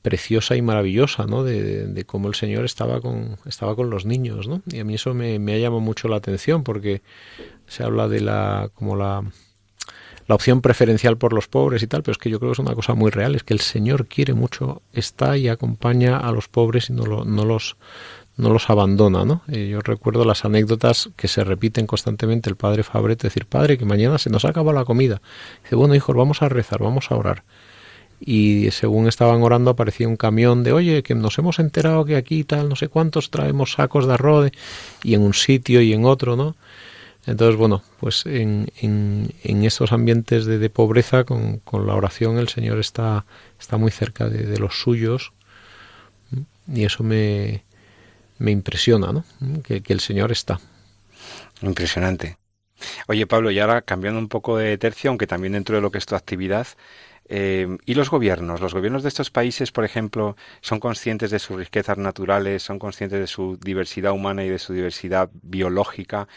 [0.07, 1.43] preciosa y maravillosa, ¿no?
[1.43, 4.61] De, de, cómo el Señor estaba con, estaba con los niños, ¿no?
[4.71, 7.01] Y a mí eso me, ha llamado mucho la atención porque
[7.67, 9.21] se habla de la, como la,
[10.25, 12.59] la opción preferencial por los pobres y tal, pero es que yo creo que es
[12.59, 16.47] una cosa muy real, es que el Señor quiere mucho, está y acompaña a los
[16.47, 17.75] pobres y no, lo, no los
[18.37, 19.41] no los abandona, ¿no?
[19.49, 23.83] Eh, yo recuerdo las anécdotas que se repiten constantemente el padre Fabret, decir, padre, que
[23.83, 25.21] mañana se nos acaba la comida.
[25.63, 27.43] Dice, bueno, hijos, vamos a rezar, vamos a orar.
[28.19, 32.43] Y según estaban orando aparecía un camión de, oye, que nos hemos enterado que aquí
[32.43, 34.51] tal, no sé cuántos traemos sacos de arroz,
[35.03, 36.55] y en un sitio y en otro, ¿no?
[37.27, 43.25] Entonces, bueno, pues en, en, estos ambientes de, pobreza, con, la oración, el Señor está,
[43.59, 45.33] está muy cerca de, los suyos
[46.73, 47.65] y eso me,
[48.37, 49.25] me impresiona, ¿no?
[49.61, 50.61] Que, que, el Señor está.
[51.61, 52.37] Impresionante.
[53.07, 55.97] Oye, Pablo, y ahora cambiando un poco de tercio, aunque también dentro de lo que
[55.97, 56.67] es tu actividad,
[57.29, 58.61] eh, ¿Y los gobiernos?
[58.61, 63.19] ¿Los gobiernos de estos países, por ejemplo, son conscientes de sus riquezas naturales, son conscientes
[63.19, 66.27] de su diversidad humana y de su diversidad biológica?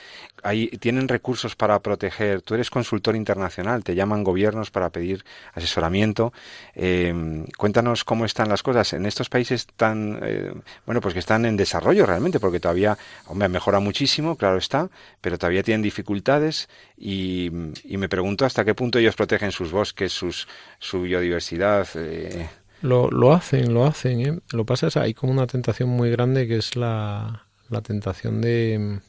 [0.80, 2.42] ¿Tienen recursos para proteger?
[2.42, 5.24] Tú eres consultor internacional, te llaman gobiernos para pedir
[5.54, 6.32] asesoramiento.
[6.74, 10.52] Eh, cuéntanos cómo están las cosas en estos países tan, eh,
[10.86, 14.88] bueno, pues que están en desarrollo realmente, porque todavía, hombre, mejora muchísimo, claro está,
[15.20, 16.68] pero todavía tienen dificultades
[17.02, 20.46] y, me pregunto hasta qué punto ellos protegen sus bosques, sus
[20.78, 21.88] su biodiversidad.
[21.94, 22.46] Eh.
[22.82, 24.20] Lo, lo hacen, lo hacen.
[24.20, 24.38] ¿eh?
[24.52, 27.46] Lo pasa es hay como una tentación muy grande que es la,
[27.82, 29.00] tentación de,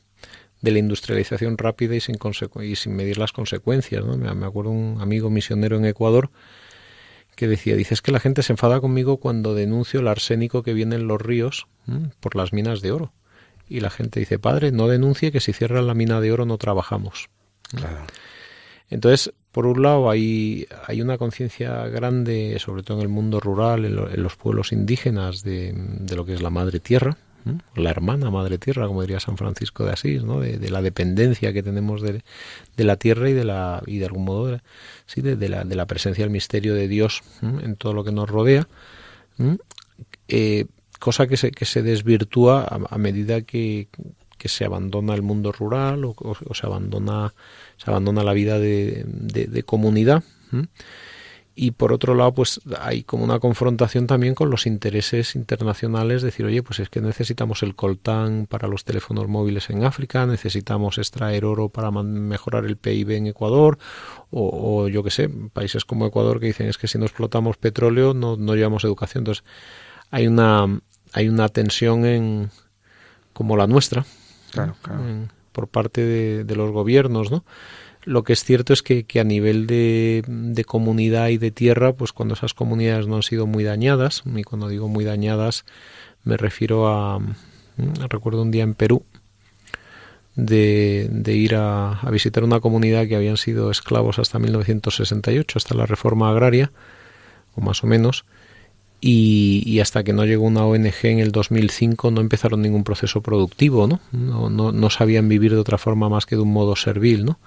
[0.62, 4.06] la industrialización rápida y sin, medir las consecuencias.
[4.06, 4.15] ¿no?
[4.15, 6.32] Me, acuerdo un amigo misionero en Ecuador
[7.36, 10.95] que decía, dices que la gente se enfada conmigo cuando denuncio el arsénico que viene
[10.95, 11.67] en los ríos
[12.21, 13.12] por las minas de oro.
[13.67, 16.58] Y la gente dice, padre, no denuncie que si cierran la mina de oro no
[16.58, 17.30] trabajamos.
[18.89, 20.67] Entonces, por un lado, hay,
[21.01, 25.73] una conciencia grande, sobre todo en el mundo rural, en, los pueblos indígenas, de,
[26.15, 27.17] lo que es la madre tierra,
[27.75, 30.39] la hermana madre tierra, como diría San Francisco de Asís, ¿no?
[30.39, 32.23] de, la dependencia que tenemos de,
[32.77, 34.60] la tierra y de, la, y de algún modo
[35.05, 38.29] sí, de, la, de la presencia del misterio de Dios en todo lo que nos
[38.29, 38.67] rodea.
[40.27, 40.65] Eh,
[40.99, 43.88] cosa que se, que se desvirtúa a, medida que,
[44.41, 46.15] que, se abandona el mundo rural o,
[46.54, 47.34] se abandona
[47.77, 50.23] se abandona la vida de, comunidad.
[51.54, 56.45] Y por otro lado, pues hay como una confrontación también con los intereses internacionales, decir,
[56.45, 61.43] oye, pues es que necesitamos el coltán para los teléfonos móviles en África, necesitamos extraer
[61.43, 63.77] oro para mejorar el PIB en Ecuador,
[64.30, 68.13] o, yo qué sé, países como Ecuador que dicen es que si no explotamos petróleo
[68.13, 69.21] no, no llevamos educación.
[69.21, 69.43] Entonces,
[70.10, 70.80] hay una,
[71.12, 72.49] hay una tensión en
[73.34, 74.06] como la nuestra.
[74.52, 75.04] Claro, claro
[75.52, 76.06] por parte
[76.44, 77.44] de, los gobiernos, ¿no?
[78.04, 81.94] Lo que es cierto es que, que a nivel de, de, comunidad y de tierra,
[81.94, 85.66] pues cuando esas comunidades no han sido muy dañadas, y cuando digo muy dañadas
[86.24, 87.20] me refiero a,
[88.10, 89.04] recuerdo un día en Perú,
[90.36, 95.76] de, de ir a, a, visitar una comunidad que habían sido esclavos hasta 1968, hasta
[95.76, 96.72] la reforma agraria,
[97.56, 98.26] o más o menos,
[99.04, 103.88] y, hasta que no llegó una ONG en el 2005 no empezaron ningún proceso productivo,
[103.88, 104.00] ¿no?
[104.12, 107.40] No, no, sabían vivir de otra forma más que de un modo servil, ¿no?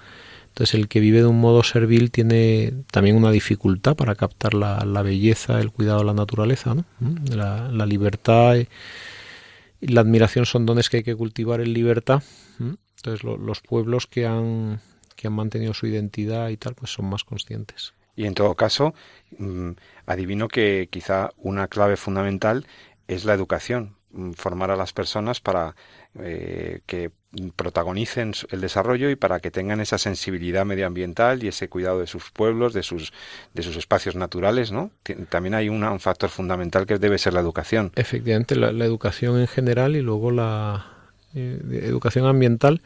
[0.49, 4.83] Entonces el que vive de un modo servil tiene también una dificultad para captar la,
[4.85, 6.85] la belleza, el cuidado de la naturaleza, ¿no?
[7.33, 12.21] la, libertad y la admiración son dones que hay que cultivar en libertad.
[12.59, 14.79] Entonces los pueblos que han,
[15.15, 17.93] que han mantenido su identidad y tal, pues son más conscientes.
[18.15, 18.93] Y en todo caso,
[19.37, 19.71] mm,
[20.05, 22.65] adivino que quizá una clave fundamental
[23.07, 25.75] es la educación, mm, formar a las personas para
[26.17, 27.11] eh, que
[27.57, 32.31] protagonicen el desarrollo y para que tengan esa sensibilidad medioambiental y ese cuidado de sus
[32.31, 33.11] pueblos, de sus,
[33.53, 34.91] de sus espacios naturales, ¿no?
[35.29, 37.91] También hay un factor fundamental que debe ser la educación.
[37.95, 40.85] Efectivamente, la, educación en general y luego la
[41.33, 42.81] eh, educación ambiental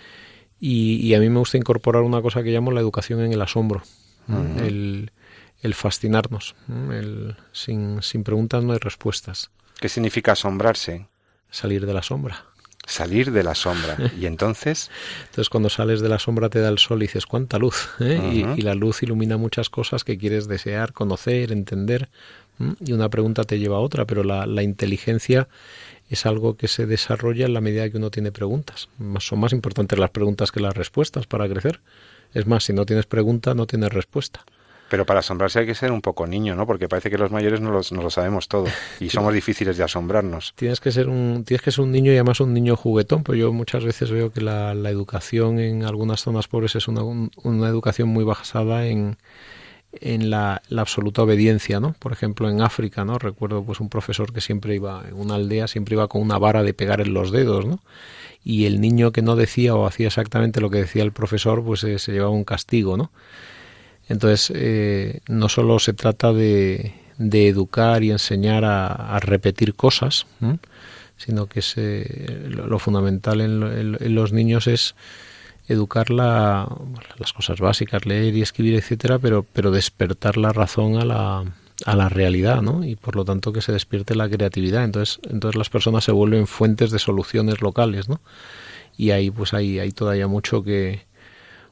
[0.60, 3.82] y, a mí me gusta incorporar una cosa que llamo la educación en el asombro,
[4.58, 5.12] el,
[5.62, 6.56] el, fascinarnos,
[6.91, 9.52] el, sin, sin preguntas no hay respuestas.
[9.80, 11.08] ¿Qué significa asombrarse?
[11.50, 12.45] Salir de la sombra
[12.89, 13.98] salir de la sombra.
[14.19, 14.89] Y entonces...
[15.22, 17.89] Entonces cuando sales de la sombra te da el sol y dices, cuánta luz.
[18.00, 18.56] ¿eh?
[18.58, 22.10] y, la luz ilumina muchas cosas que quieres desear, conocer, entender.
[22.86, 25.48] Y una pregunta te lleva a otra, pero la, la, inteligencia
[26.10, 28.89] es algo que se desarrolla en la medida que uno tiene preguntas.
[29.19, 31.80] Son más importantes las preguntas que las respuestas para crecer.
[32.34, 34.43] Es más, si no tienes pregunta, no tienes respuesta.
[34.89, 36.65] Pero para asombrarse hay que ser un poco niño, ¿no?
[36.65, 38.65] Porque parece que los mayores no, los, no lo sabemos todo
[38.99, 40.54] y somos difíciles de asombrarnos.
[40.56, 43.39] Tienes que ser un tienes que ser un niño y además un niño juguetón, pues
[43.39, 48.10] yo muchas veces veo que la, educación en algunas zonas pobres es una, una educación
[48.10, 49.17] muy basada en,
[49.93, 51.95] en la, la, absoluta obediencia, ¿no?
[51.99, 53.19] Por ejemplo, en África, ¿no?
[53.19, 56.63] Recuerdo pues un profesor que siempre iba en una aldea, siempre iba con una vara
[56.63, 57.80] de pegar en los dedos, ¿no?
[58.43, 61.84] Y el niño que no decía o hacía exactamente lo que decía el profesor, pues
[61.84, 63.12] eh, se llevaba un castigo, ¿no?
[64.10, 70.26] Entonces, eh, no solo se trata de, educar y enseñar a, repetir cosas,
[71.15, 71.62] sino que
[72.50, 74.95] lo, fundamental en, los niños es
[75.67, 81.43] educar las cosas básicas, leer y escribir, etcétera, pero, pero despertar la razón a la,
[81.86, 82.84] a la realidad, ¿no?
[82.84, 84.84] Y por lo tanto que se despierte la creatividad.
[84.84, 88.22] Entonces, entonces las personas se vuelven fuentes de soluciones locales, ¿no?
[88.98, 91.06] Y ahí pues hay, hay todavía mucho que,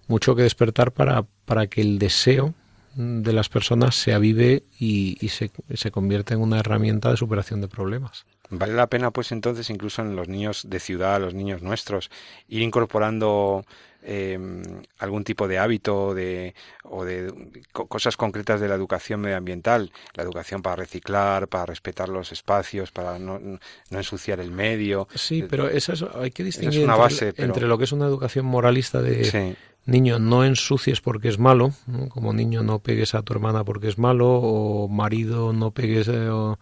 [0.08, 2.54] mucho que despertar para, para que el deseo
[2.98, 7.68] de las personas se avive y, se, se convierta en una herramienta de superación de
[7.68, 8.26] problemas.
[8.50, 12.10] Vale la pena, pues entonces, incluso en los niños de ciudad, los niños nuestros,
[12.48, 13.66] ir incorporando
[14.02, 14.64] em,
[15.00, 17.32] algún tipo de hábito de, o de
[17.72, 23.20] cosas concretas de la educación medioambiental, la educación para reciclar, para respetar los espacios, para
[23.20, 23.60] no, no
[23.98, 25.10] ensuciar el medio.
[25.14, 28.46] Sí, pero eso hay que distinguir una entre, base, entre, lo que es una educación
[28.46, 29.56] moralista de,
[29.88, 31.72] niño no ensucies porque es malo,
[32.10, 36.30] como niño no pegues a tu hermana porque es malo, o marido no pegues eh,
[36.30, 36.60] o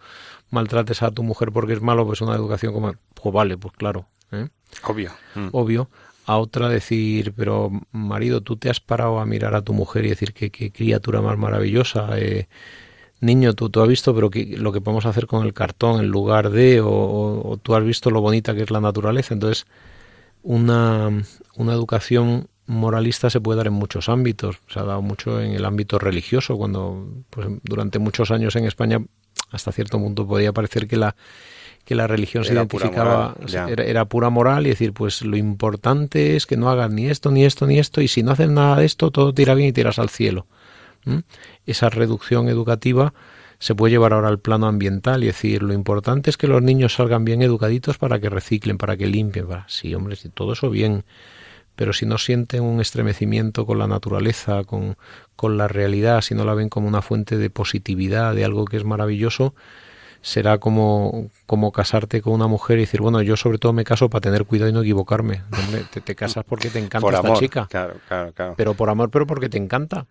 [0.50, 4.06] maltrates a tu mujer porque es malo, pues una educación como, pues vale, pues claro.
[4.30, 4.48] ¿eh?
[4.84, 5.10] Obvio.
[5.34, 5.48] Mm.
[5.52, 5.90] Obvio.
[6.24, 10.10] A otra decir, pero marido, tú te has parado a mirar a tu mujer y
[10.10, 12.18] decir que qué criatura más maravillosa.
[12.18, 12.48] Eh,
[13.20, 16.08] niño, tú, tú has visto pero que, lo que podemos hacer con el cartón en
[16.08, 19.34] lugar de, o, o, tú has visto lo bonita que es la naturaleza.
[19.34, 19.66] Entonces,
[20.42, 21.10] una,
[21.56, 24.58] una educación moralista se puede dar en muchos ámbitos.
[24.68, 29.00] Se ha dado mucho en el ámbito religioso, cuando pues, durante muchos años en España,
[29.50, 31.16] hasta cierto punto, podía parecer que la
[31.86, 33.36] que la religión se identificaba,
[33.68, 37.44] era, pura moral y decir, pues lo importante es que no hagas ni esto, ni
[37.44, 40.00] esto, ni esto, y si no haces nada de esto, todo tira bien y tiras
[40.00, 40.48] al cielo.
[41.64, 43.14] Esa reducción educativa
[43.60, 46.94] se puede llevar ahora al plano ambiental y decir, lo importante es que los niños
[46.94, 49.46] salgan bien educaditos para que reciclen, para que limpien.
[49.46, 49.64] Para...
[49.68, 51.04] Sí, hombre, si todo eso bien,
[51.76, 54.96] pero si no sienten un estremecimiento con la naturaleza, con,
[55.36, 58.78] con la realidad, si no la ven como una fuente de positividad, de algo que
[58.78, 59.54] es maravilloso,
[60.26, 64.10] será como, como casarte con una mujer y decir, bueno, yo sobre todo me caso
[64.10, 65.42] para tener cuidado y no equivocarme.
[65.92, 67.66] te, te, casas porque te encanta esta chica.
[67.70, 68.54] Claro, claro, claro.
[68.56, 70.06] Pero por amor, pero porque te encanta.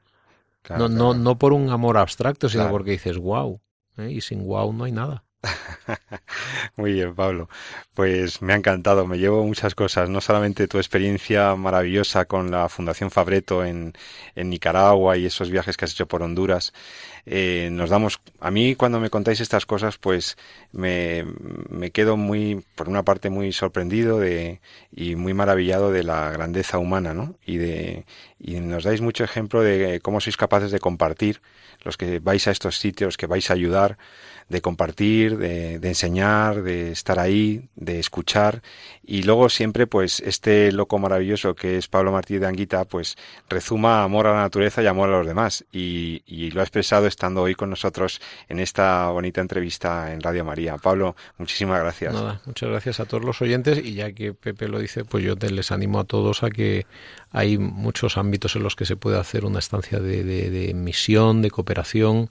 [0.70, 3.60] no, no, no por un amor abstracto, sino porque dices, wow.
[3.98, 4.10] ¿eh?
[4.10, 5.25] Y sin wow no hay nada.
[6.76, 7.50] Muy bien, Pablo.
[7.94, 9.06] Pues me ha encantado.
[9.08, 10.10] Me llevo muchas cosas.
[10.10, 13.94] No solamente tu experiencia maravillosa con la Fundación Fabreto en,
[14.36, 16.74] en Nicaragua y esos viajes que has hecho por Honduras.
[17.26, 18.20] Eh, nos damos.
[18.40, 20.38] A mí, cuando me contáis estas cosas, pues
[20.72, 21.26] me,
[21.70, 24.62] me quedo muy, por una parte, muy sorprendido de,
[24.92, 27.36] y muy maravillado de la grandeza humana, ¿no?
[27.46, 28.06] Y de,
[28.40, 31.42] y nos dais mucho ejemplo de cómo sois capaces de compartir
[31.84, 33.98] los que vais a estos sitios, que vais a ayudar
[34.50, 38.62] de compartir, de, de, enseñar, de estar ahí, de escuchar
[39.04, 43.18] y luego siempre pues este loco maravilloso que es Pablo Martí de Anguita pues
[43.50, 47.08] rezuma amor a la naturaleza y amor a los demás y, y lo ha expresado
[47.16, 50.78] estando hoy con nosotros en esta bonita entrevista en Radio María.
[50.78, 52.14] Pablo, muchísimas gracias.
[52.46, 55.50] Muchas gracias a todos los oyentes y ya que Pepe lo dice pues yo te
[55.50, 56.86] les animo a todos a que
[57.32, 61.42] hay muchos ámbitos en los que se puede hacer una estancia de, de, de misión,
[61.42, 62.30] de cooperación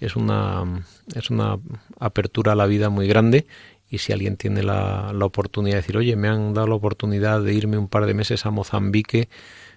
[0.00, 0.84] es una,
[1.14, 1.58] es una
[1.98, 3.46] apertura a la vida muy grande
[3.88, 7.40] y si alguien tiene la, la oportunidad de decir, oye, me han dado la oportunidad
[7.40, 9.28] de irme un par de meses a Mozambique,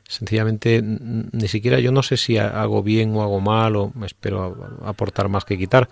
[0.09, 5.29] sencillamente ni siquiera yo no sé si hago bien o hago mal o espero aportar
[5.29, 5.87] más que quitar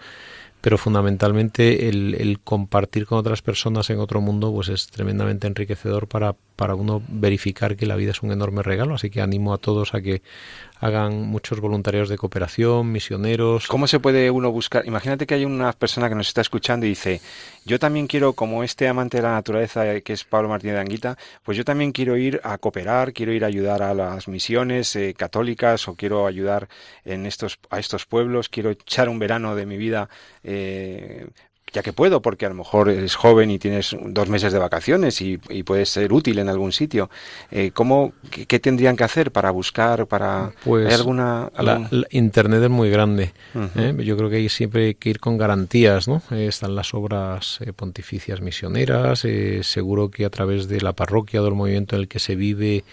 [0.59, 6.07] pero fundamentalmente el, el, compartir con otras personas en otro mundo pues es tremendamente enriquecedor
[6.07, 8.95] para, para uno verificar que la vida es un enorme regalo.
[8.95, 10.23] Así que animo a todos a que
[10.79, 13.67] hagan muchos voluntarios de cooperación, misioneros.
[13.67, 14.85] ¿Cómo se puede uno buscar?
[14.85, 17.21] Imagínate que hay una persona que nos está escuchando y dice,
[17.65, 20.81] yo también quiero, como este amante de la naturaleza eh, que es Pablo Martínez de
[20.81, 24.95] Anguita, pues yo también quiero ir a cooperar, quiero ir a ayudar a las misiones
[24.95, 26.67] eh, católicas o quiero ayudar
[27.05, 30.09] en estos, a estos pueblos, quiero echar un verano de mi vida
[30.43, 31.27] eh,
[31.73, 35.21] ya que puedo, porque a lo mejor eres joven y tienes dos meses de vacaciones
[35.21, 37.09] y, puedes ser útil en algún sitio.
[37.51, 40.51] Eh, ¿cómo, qué, tendrían que hacer para buscar, para...
[40.63, 41.51] Pues alguna...
[42.11, 43.33] Internet es muy grande.
[43.75, 43.93] ¿eh?
[43.99, 46.21] Yo creo que hay siempre que ir con garantías, ¿no?
[46.31, 49.25] Eh, están las obras pontificias misioneras,
[49.61, 52.85] seguro que a través de la parroquia o del movimiento en el que se vive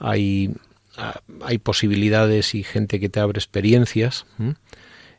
[0.00, 0.54] hay,
[0.96, 4.26] ah, hay posibilidades y gente que te abre experiencias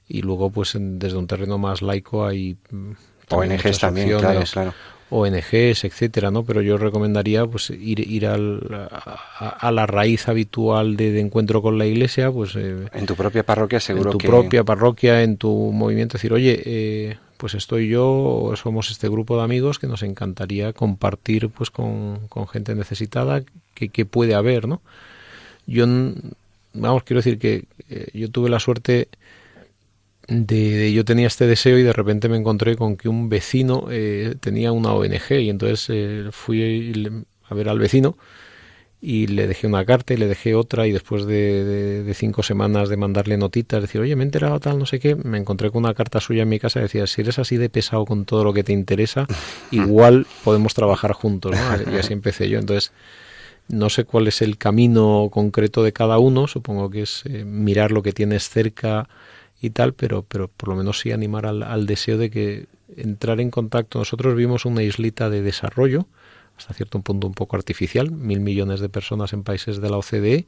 [0.10, 2.92] y luego pues desde un terreno más laico hay mm,
[3.30, 4.74] ONGs también, claro, claro.
[5.12, 6.44] ONGs, etcétera, ¿no?
[6.44, 8.90] Pero yo recomendaría pues ir ir al,
[9.40, 13.80] a, la raíz habitual de, encuentro con la Iglesia, pues eh, en tu propia parroquia
[13.80, 18.92] seguro en tu propia parroquia, en tu movimiento, decir, oye, eh, pues estoy yo, somos
[18.92, 23.44] este grupo de amigos que nos encantaría compartir pues con, con gente necesitada
[23.74, 24.82] que, que puede haber, ¿no?
[25.66, 25.86] Yo,
[26.74, 29.08] vamos, quiero decir que eh, yo tuve la suerte
[30.30, 34.36] de, yo tenía este deseo y de repente me encontré con que un vecino eh,
[34.40, 38.16] tenía una ONG y entonces eh, fui a ver al vecino
[39.02, 42.98] y le dejé una carta y le dejé otra y después de, cinco semanas de
[42.98, 45.94] mandarle notitas, decir, oye, me he enterado tal, no sé qué, me encontré con una
[45.94, 48.64] carta suya en mi casa, decía, si eres así de pesado con todo lo que
[48.64, 49.26] te interesa,
[49.72, 51.94] igual podemos trabajar juntos, ¿no?
[51.94, 52.92] Y así empecé yo, entonces
[53.70, 57.92] no sé cuál es el camino concreto de cada uno, supongo que es eh, mirar
[57.92, 59.08] lo que tienes cerca,
[59.62, 63.52] y tal, pero, pero por lo menos sí animar al, deseo de que entrar en
[63.52, 64.00] contacto.
[64.00, 66.08] Nosotros vimos una islita de desarrollo,
[66.58, 70.46] hasta cierto punto un poco artificial, mil millones de personas en países de la OCDE,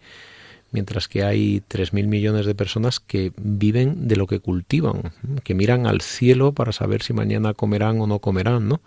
[0.71, 5.11] mientras que hay tres mil millones de personas que viven de lo que cultivan,
[5.43, 8.81] que miran al cielo para saber si mañana comerán o no comerán, ¿no?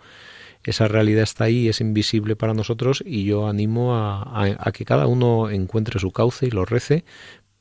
[0.63, 5.51] Esa realidad está ahí, es invisible para nosotros y yo animo a que cada uno
[5.51, 7.05] encuentre su cauce y lo rece,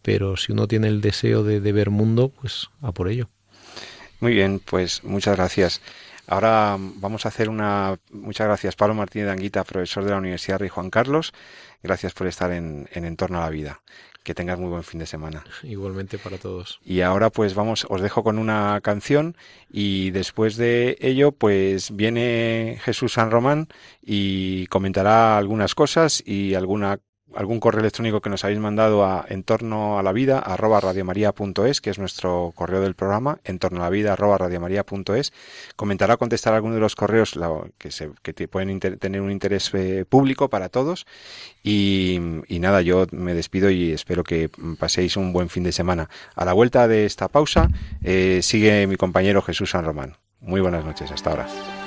[0.05, 3.31] pero si uno tiene el deseo de, ver mundo, pues a por ello.
[4.21, 5.81] Muy bien, pues muchas gracias.
[6.27, 7.99] Ahora vamos a hacer una...
[8.11, 11.33] Muchas gracias, Pablo Martínez Anguita, profesor de la Universidad Rey Juan Carlos.
[11.83, 13.81] Gracias por estar en, en Entorno a la Vida.
[14.23, 15.43] Que tengas muy buen fin de semana.
[15.63, 16.81] Igualmente para todos.
[16.85, 19.39] Y ahora pues vamos, os dejo con una canción
[19.71, 23.69] y después de ello pues viene Jesús San Román
[24.03, 27.01] y comentará algunas cosas y alguna
[27.37, 31.91] algún correo electrónico que nos habéis mandado a entorno a la vida arroba radiomaria.es, que
[31.91, 35.33] es nuestro correo del programa, entorno a la vida arroba radiomaria.es,
[35.77, 37.39] comentará o contestará alguno de los correos
[37.79, 41.07] que, se, que pueden tener un interés eh, público para todos.
[41.63, 42.19] Y,
[42.49, 46.09] nada, yo me despido y espero que paséis un buen fin de semana.
[46.35, 47.69] A la vuelta de esta pausa
[48.03, 50.17] eh, sigue mi compañero Jesús San Román.
[50.41, 51.84] Muy buenas noches, hasta ahora.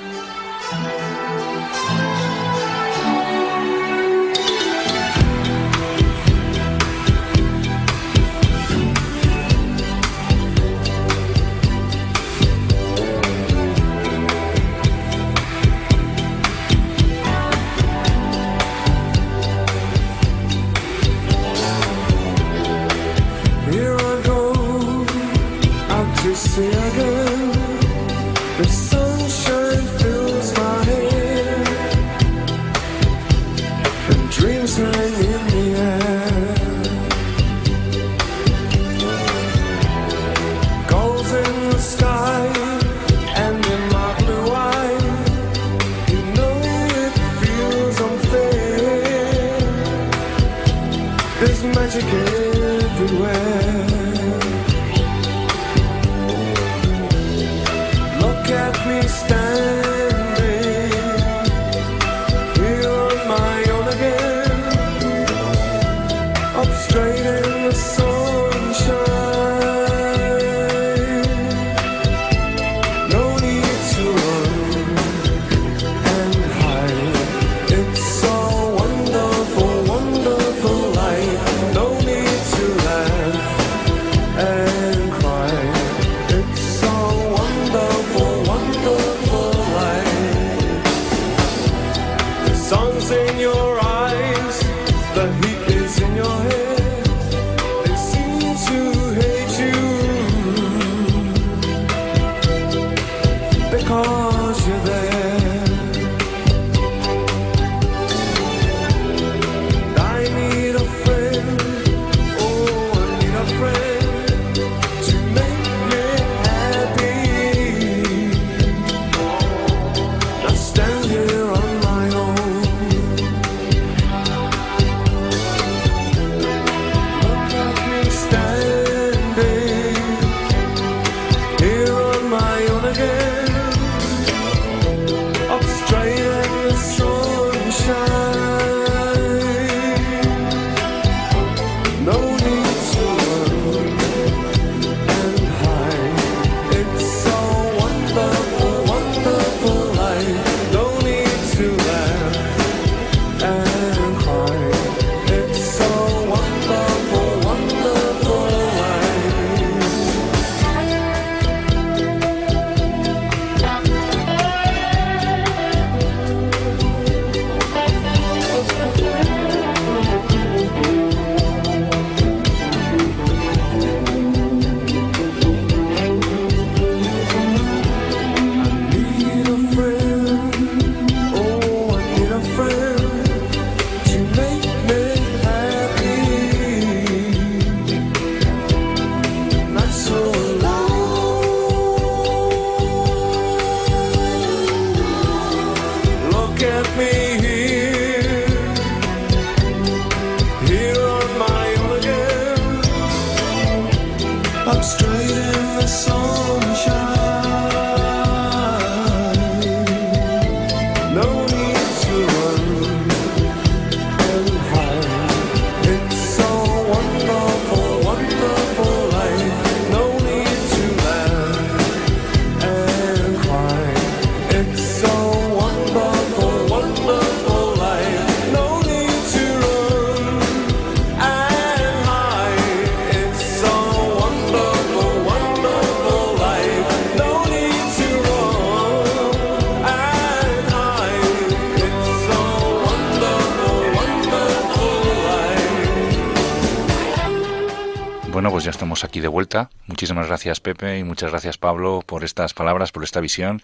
[249.20, 249.70] De vuelta.
[249.86, 253.62] Muchísimas gracias Pepe y muchas gracias Pablo por estas palabras, por esta visión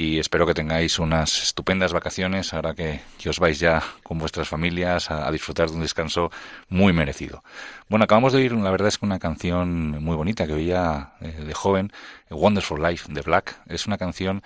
[0.00, 5.10] y espero que tengáis unas estupendas vacaciones ahora que, os vais ya con vuestras familias
[5.10, 6.30] a, disfrutar de un descanso
[6.70, 7.44] muy merecido.
[7.88, 11.44] Bueno, acabamos de oír, la verdad es que una canción muy bonita que oía eh,
[11.46, 11.92] de joven,
[12.30, 13.60] Wonderful Life de Black.
[13.66, 14.42] Es una canción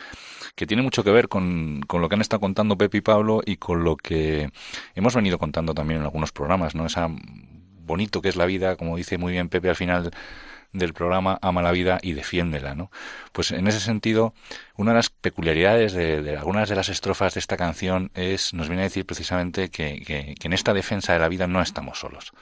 [0.57, 3.41] que tiene mucho que ver con, con lo que han estado contando Pepe y Pablo
[3.45, 4.51] y con lo que
[4.97, 6.87] hemos venido contando también en algunos programas, ¿no?
[6.87, 7.09] Esa
[7.85, 10.11] bonito que es la vida, como dice muy bien Pepe al final
[10.75, 12.91] del programa, ama la vida y defiéndela, ¿no?
[13.33, 14.35] Pues en ese sentido,
[14.77, 18.83] una de las peculiaridades de, algunas de las estrofas de esta canción es, nos viene
[18.83, 22.33] a decir precisamente que, que, en esta defensa de la vida no estamos solos.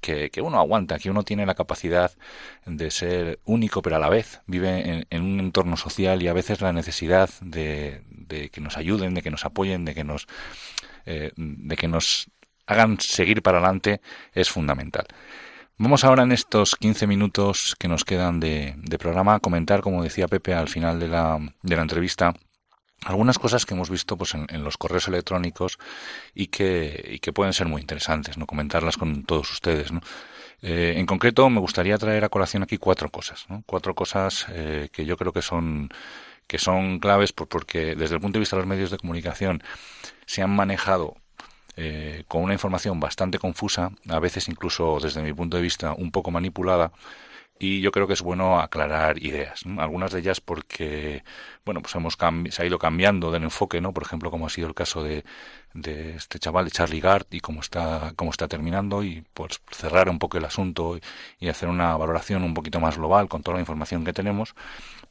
[0.00, 2.12] Que, que, uno aguanta, que uno tiene la capacidad
[2.66, 6.60] de ser único, pero a la vez vive en, un entorno social y a veces
[6.60, 10.26] la necesidad de, de, que nos ayuden, de que nos apoyen, de que nos,
[11.06, 12.28] eh, de que nos
[12.66, 14.00] hagan seguir para adelante
[14.32, 15.06] es fundamental.
[15.76, 20.28] Vamos ahora en estos 15 minutos que nos quedan de, programa a comentar, como decía
[20.28, 22.32] Pepe al final de la, de la entrevista,
[23.04, 25.78] algunas cosas que hemos visto pues, en, los correos electrónicos
[26.32, 28.46] y que, y que pueden ser muy interesantes, ¿no?
[28.46, 29.90] comentarlas con todos ustedes.
[29.90, 30.00] ¿no?
[30.62, 33.62] Eh, en concreto, me gustaría traer a colación aquí cuatro cosas, ¿no?
[33.66, 35.90] cuatro cosas eh, que yo creo que son
[36.46, 39.62] que son claves porque desde el punto de vista de los medios de comunicación
[40.26, 41.16] se han manejado
[41.76, 46.10] eh, con una información bastante confusa, a veces incluso desde mi punto de vista un
[46.10, 46.92] poco manipulada,
[47.58, 49.62] y yo creo que es bueno aclarar ideas.
[49.78, 51.22] Algunas de ellas porque,
[51.64, 52.18] bueno, pues hemos
[52.50, 53.92] se ha ido cambiando del enfoque, ¿no?
[53.92, 55.24] Por ejemplo, como ha sido el caso de,
[55.72, 60.08] de este chaval de Charlie Gard y cómo está, cómo está terminando y pues cerrar
[60.08, 60.98] un poco el asunto
[61.40, 64.54] y, hacer una valoración un poquito más global con toda la información que tenemos.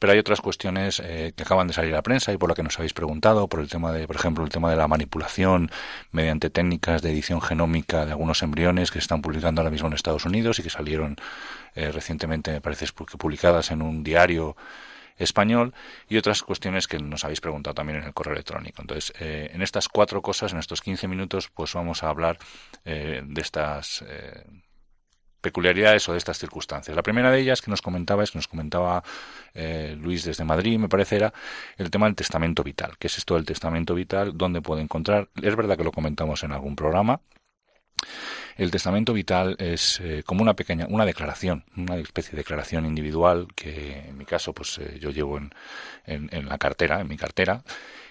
[0.04, 2.54] Pero hay otras cuestiones eh, que acaban de salir a la prensa y por la
[2.54, 5.70] que nos habéis preguntado, por el tema de, por ejemplo, el tema de la manipulación
[6.12, 9.94] mediante técnicas de edición genómica de algunos embriones que se están publicando ahora mismo en
[9.94, 11.16] Estados Unidos y que salieron
[11.74, 14.58] eh, recientemente, me parece, publicadas en un diario
[15.16, 15.72] español
[16.06, 18.82] y otras cuestiones que nos habéis preguntado también en el correo electrónico.
[18.82, 22.36] Entonces, eh, en estas cuatro cosas, en estos 15 minutos, pues vamos a hablar
[22.84, 24.04] de estas
[25.44, 26.96] peculiaridades o de estas circunstancias.
[26.96, 29.04] La primera de ellas que nos comentaba es que nos comentaba
[29.52, 31.34] eh, Luis desde Madrid, me parece, era
[31.76, 32.96] el tema del testamento vital.
[32.98, 34.36] ¿Qué es esto del testamento vital?
[34.36, 35.28] ¿Dónde puede encontrar?
[35.40, 37.20] Es verdad que lo comentamos en algún programa.
[38.56, 43.48] El testamento vital es eh, como una pequeña, una declaración, una especie de declaración individual
[43.54, 45.52] que en mi caso pues eh, yo llevo en,
[46.06, 47.62] en, la cartera, en mi cartera,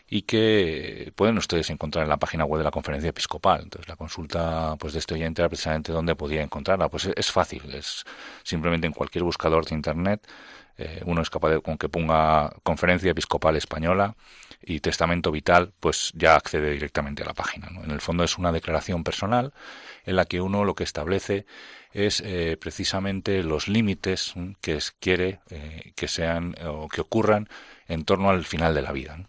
[0.07, 3.61] y que pueden ustedes encontrar en la página web de la conferencia episcopal.
[3.63, 6.89] Entonces la consulta pues de este oyente era precisamente dónde podía encontrarla.
[6.89, 8.03] Pues es fácil, es
[8.43, 10.27] simplemente en cualquier buscador de internet
[10.77, 14.15] eh, uno es capaz de con que ponga conferencia episcopal española
[14.61, 17.69] y testamento vital, pues ya accede directamente a la página.
[17.83, 19.53] En el fondo es una declaración personal
[20.05, 21.45] en la que uno lo que establece
[21.91, 27.47] es eh, precisamente los límites que quiere eh, que sean o que ocurran
[27.87, 29.19] en torno al final de la vida.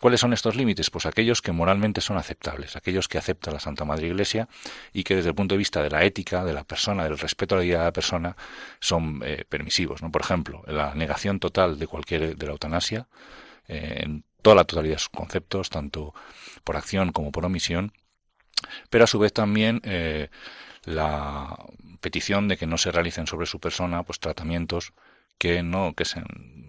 [0.00, 0.90] ¿Cuáles son estos límites?
[0.90, 4.48] Pues aquellos que moralmente son aceptables, aquellos que acepta la Santa Madre Iglesia
[4.92, 7.56] y que desde el punto de vista de la ética, de la persona, del respeto
[7.56, 8.36] a la vida de la persona,
[8.80, 10.00] son eh, permisivos.
[10.00, 10.12] ¿no?
[10.12, 13.08] Por ejemplo, la negación total de cualquier de la eutanasia,
[13.66, 16.14] eh, en toda la totalidad de sus conceptos, tanto
[16.62, 17.92] por acción como por omisión,
[18.90, 20.28] pero a su vez también eh,
[20.84, 21.56] la
[22.00, 24.92] petición de que no se realicen sobre su persona pues tratamientos
[25.38, 26.22] que no que se,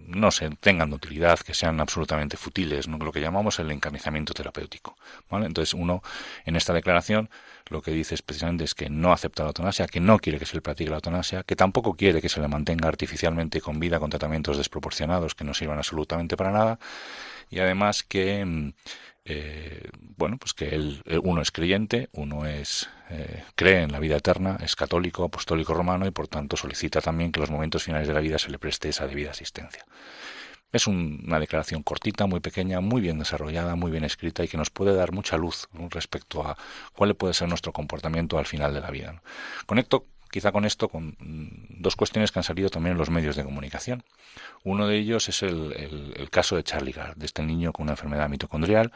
[0.10, 2.98] no se tengan de utilidad, que sean absolutamente futiles, ¿no?
[2.98, 4.98] lo que llamamos el encarnizamiento terapéutico.
[5.30, 5.46] ¿vale?
[5.46, 6.02] Entonces uno
[6.46, 7.30] en esta declaración
[7.68, 10.56] lo que dice precisamente es que no acepta la eutanasia, que no quiere que se
[10.56, 14.10] le practique la eutanasia, que tampoco quiere que se le mantenga artificialmente con vida con
[14.10, 16.80] tratamientos desproporcionados que no sirvan absolutamente para nada
[17.50, 18.74] y además que mm,
[19.32, 24.18] eh, bueno, pues que él, uno es creyente, uno es eh, cree en la vida
[24.18, 28.16] eterna, es católico, apostólico romano y por tanto solicita también que los momentos finales de
[28.16, 29.86] la vida se le preste esa debida asistencia.
[30.72, 34.72] Es una declaración cortita, muy pequeña, muy bien desarrollada, muy bien escrita y que nos
[34.72, 36.58] puede dar mucha luz respecto a
[36.94, 39.22] cuál puede ser nuestro comportamiento al final de la vida.
[39.68, 43.36] Conecto quizá con esto con mm, dos cuestiones que han salido también en los medios
[43.36, 44.04] de comunicación.
[44.64, 48.30] Uno de ellos es el, caso de Charlie Gard, de este niño con una enfermedad
[48.30, 48.92] mitocondrial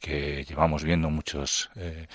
[0.00, 2.06] que llevamos viendo muchos eh,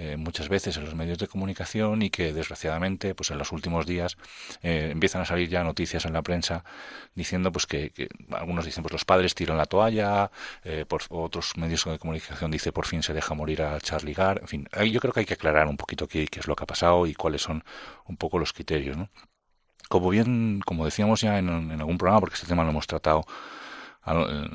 [0.00, 3.84] eh, muchas veces en los medios de comunicación y que desgraciadamente pues en los últimos
[3.84, 4.16] días
[4.62, 6.62] eh, empiezan a salir ya noticias en la prensa
[7.16, 10.30] diciendo pues que, algunos dicen pues los padres tiran la toalla
[10.62, 14.38] eh, por otros medios de comunicación dice por fin se deja morir a Charlie Gar
[14.40, 16.66] en fin yo creo que hay que aclarar un poquito qué, es lo que ha
[16.68, 17.64] pasado y cuáles son
[18.06, 19.10] un poco los criterios ¿no?
[19.88, 23.26] como bien como decíamos ya en, en algún programa porque este tema lo hemos tratado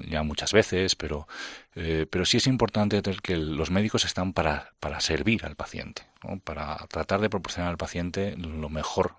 [0.07, 1.27] ya muchas veces, pero,
[1.75, 6.03] eh, pero sí es importante que los médicos están para, para servir al paciente,
[6.43, 9.15] para tratar de proporcionar al paciente lo mejor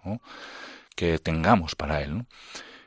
[0.97, 2.25] que tengamos para él.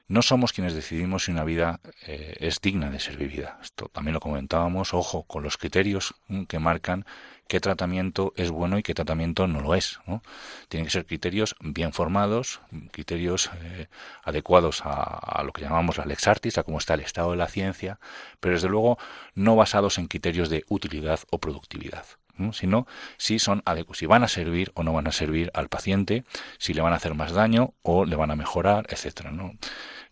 [0.08, 0.22] ¿no?
[0.22, 3.60] somos quienes decidimos si una vida eh, es digna de ser vivida.
[3.62, 6.16] Esto también lo comentábamos, ojo, con los criterios
[6.48, 7.06] que marcan
[7.48, 10.00] qué tratamiento es bueno y qué tratamiento no lo es.
[10.06, 10.22] ¿no?
[10.70, 13.88] Tienen que ser criterios bien formados, criterios eh,
[14.24, 17.48] adecuados a, lo que llamamos la lex artis, a cómo está el estado de la
[17.48, 18.00] ciencia,
[18.40, 18.98] pero desde luego
[19.36, 22.06] no basados en criterios de utilidad o productividad.
[22.52, 22.86] sino
[23.18, 26.24] si son si van a servir o no van a servir al paciente,
[26.60, 29.32] si le van a hacer más daño o le van a mejorar, etcétera.
[29.32, 29.54] ¿no?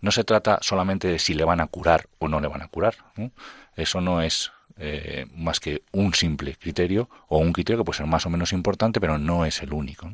[0.02, 2.68] no se trata solamente de si le van a curar o no le van a
[2.68, 2.96] curar.
[3.76, 8.08] Eso no es eh, más que un simple criterio o un criterio que puede ser
[8.08, 10.12] más o menos importante, pero no es el único.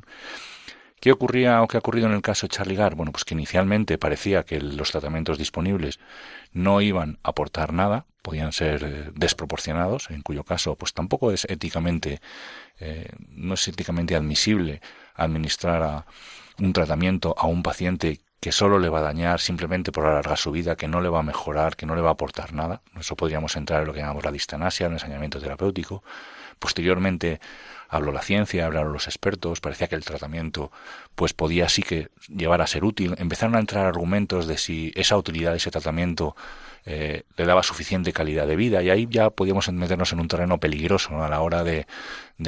[1.01, 2.95] ¿Qué ocurría o qué ha ocurrido en el caso de Charlie Gard?
[2.95, 5.99] Bueno, pues que inicialmente parecía que los tratamientos disponibles
[6.53, 11.45] no iban a aportar nada, podían ser eh, desproporcionados, en cuyo caso, pues tampoco es
[11.45, 12.22] éticamente,
[12.80, 14.80] eh, no es éticamente admisible
[15.16, 16.05] administrar
[16.59, 20.51] un tratamiento a un paciente que solo le va a dañar simplemente por alargar su
[20.51, 22.81] vida, que no le va a mejorar, que no le va a aportar nada.
[22.99, 26.03] Eso podríamos entrar en lo que llamamos la distanasia, el ensañamiento terapéutico.
[26.57, 27.39] Posteriormente
[27.87, 30.71] habló la ciencia, hablaron los expertos, parecía que el tratamiento
[31.13, 33.13] pues podía sí que llevar a ser útil.
[33.19, 36.35] Empezaron a entrar argumentos de si esa utilidad de ese tratamiento
[36.86, 40.59] eh, le daba suficiente calidad de vida y ahí ya podíamos meternos en un terreno
[40.59, 41.86] peligroso a la hora de,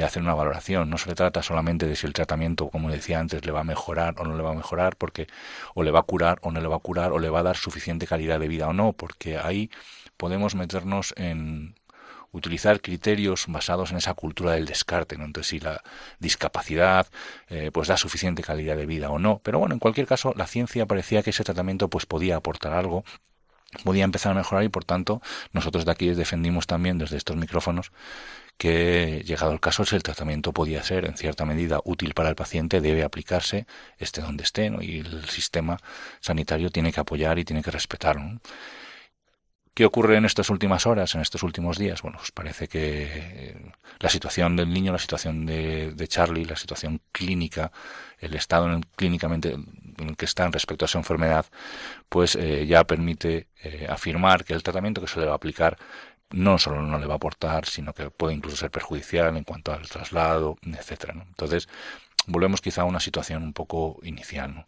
[0.02, 0.90] hacer una valoración.
[0.90, 4.14] No se trata solamente de si el tratamiento, como decía antes, le va a mejorar
[4.18, 5.28] o no le va a mejorar, porque
[5.74, 7.42] o le va a curar o no le va a curar, o le va a
[7.44, 9.70] dar suficiente calidad de vida o no, porque ahí
[10.16, 11.76] podemos meternos en
[12.32, 15.24] utilizar criterios basados en esa cultura del descarte, ¿no?
[15.24, 15.82] Entonces, si la
[16.18, 17.06] discapacidad
[17.48, 19.40] eh, pues da suficiente calidad de vida o no.
[19.44, 23.04] Pero bueno, en cualquier caso, la ciencia parecía que ese tratamiento pues podía aportar algo
[23.82, 25.20] podía empezar a mejorar y por tanto
[25.52, 27.92] nosotros de aquí defendimos también desde estos micrófonos
[28.56, 32.36] que llegado el caso si el tratamiento podía ser en cierta medida útil para el
[32.36, 33.66] paciente debe aplicarse
[33.98, 35.78] esté donde esté y el sistema
[36.20, 38.40] sanitario tiene que apoyar y tiene que respetarlo
[39.74, 42.00] ¿Qué ocurre en estas últimas horas, en estos últimos días?
[42.00, 47.00] Bueno, pues parece que eh, la situación del niño, la situación de, Charlie, la situación
[47.10, 47.72] clínica,
[48.24, 51.46] el estado en clínicamente en el que está respecto a su enfermedad,
[52.08, 55.78] pues eh, ya permite eh, afirmar que el tratamiento que se le va a aplicar
[56.30, 59.72] no solo no le va a aportar, sino que puede incluso ser perjudicial en cuanto
[59.72, 61.14] al traslado, etcétera.
[61.28, 61.68] Entonces,
[62.26, 64.66] volvemos quizá a una situación un poco inicial.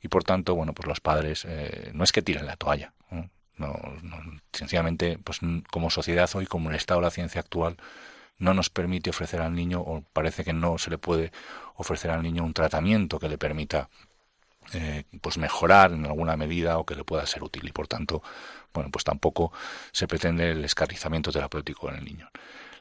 [0.00, 1.46] Y por tanto, bueno, pues los padres
[1.92, 2.92] no es que tiren la toalla,
[3.56, 3.78] no,
[4.52, 5.40] sencillamente, pues
[5.70, 7.76] como sociedad hoy, como el estado de la ciencia actual,
[8.38, 11.32] no nos permite ofrecer al niño, o parece que no se le puede
[11.76, 13.88] ofrecer al niño un tratamiento que le permita
[14.74, 18.22] eh, pues mejorar en alguna medida o que le pueda ser útil y por tanto
[18.72, 19.52] bueno pues tampoco
[19.90, 22.30] se pretende el escarrizamiento terapéutico en el niño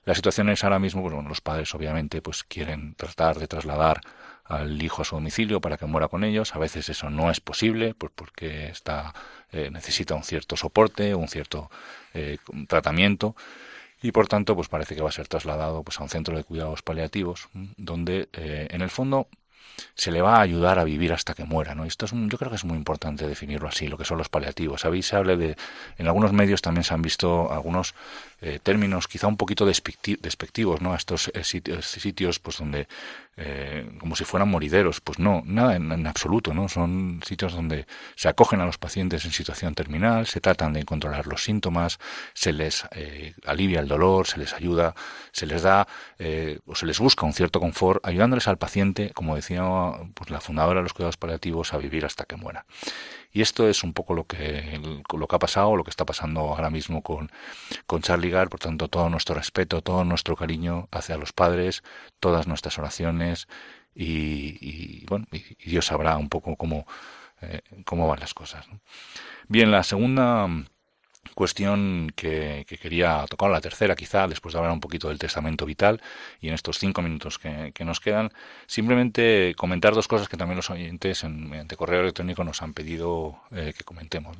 [0.03, 4.01] la situación es ahora mismo pues, bueno, los padres obviamente pues quieren tratar de trasladar
[4.45, 6.55] al hijo a su domicilio para que muera con ellos.
[6.55, 9.13] A veces eso no es posible, pues porque está,
[9.51, 11.69] eh, necesita un cierto soporte, un cierto
[12.13, 13.35] eh, tratamiento
[14.01, 16.43] y por tanto pues parece que va a ser trasladado pues a un centro de
[16.43, 19.27] cuidados paliativos donde eh, en el fondo
[19.95, 21.85] se le va a ayudar a vivir hasta que muera, ¿no?
[21.85, 24.81] Esto es yo creo que es muy importante definirlo así, lo que son los paliativos.
[24.81, 25.55] Sabéis, se de,
[25.97, 27.95] en algunos medios también se han visto algunos
[28.43, 30.93] eh, términos quizá un poquito despectivos, ¿no?
[30.93, 32.87] A estos eh, sitios, sitios, pues donde
[33.37, 36.67] eh, como si fueran morideros, pues no, nada en, absoluto, ¿no?
[36.67, 37.85] Son sitios donde
[38.15, 41.99] se acogen a los pacientes en situación terminal, se tratan de controlar los síntomas,
[42.33, 42.83] se les
[43.45, 44.95] alivia el dolor, se les ayuda,
[45.31, 45.87] se les da
[46.65, 49.63] o se les busca un cierto confort, ayudándoles al paciente, como decía
[50.13, 52.65] pues, la fundadora de los cuidados paliativos, a vivir hasta que muera.
[53.33, 54.79] Y esto es un poco lo que,
[55.13, 57.31] lo que ha pasado, lo que está pasando ahora mismo con,
[57.85, 58.49] con Charlie Gar.
[58.49, 61.83] Por tanto, todo nuestro respeto, todo nuestro cariño hacia los padres,
[62.19, 63.47] todas nuestras oraciones
[63.95, 66.85] y, bueno, y, Dios sabrá un poco cómo,
[67.41, 68.65] eh, cómo van las cosas.
[69.47, 70.47] Bien, la segunda
[71.35, 76.01] cuestión que, quería tocar, la tercera quizá, después de hablar un poquito del testamento vital
[76.39, 78.31] y en estos cinco minutos que, nos quedan,
[78.67, 83.41] simplemente comentar dos cosas que también los oyentes en, mediante correo electrónico nos han pedido
[83.51, 84.37] eh, que comentemos.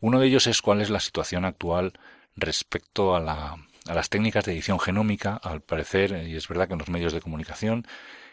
[0.00, 1.92] Uno de ellos es cuál es la situación actual
[2.36, 5.40] respecto a, la, a las técnicas de edición genómica.
[5.42, 7.86] Al parecer, y es verdad que en los medios de comunicación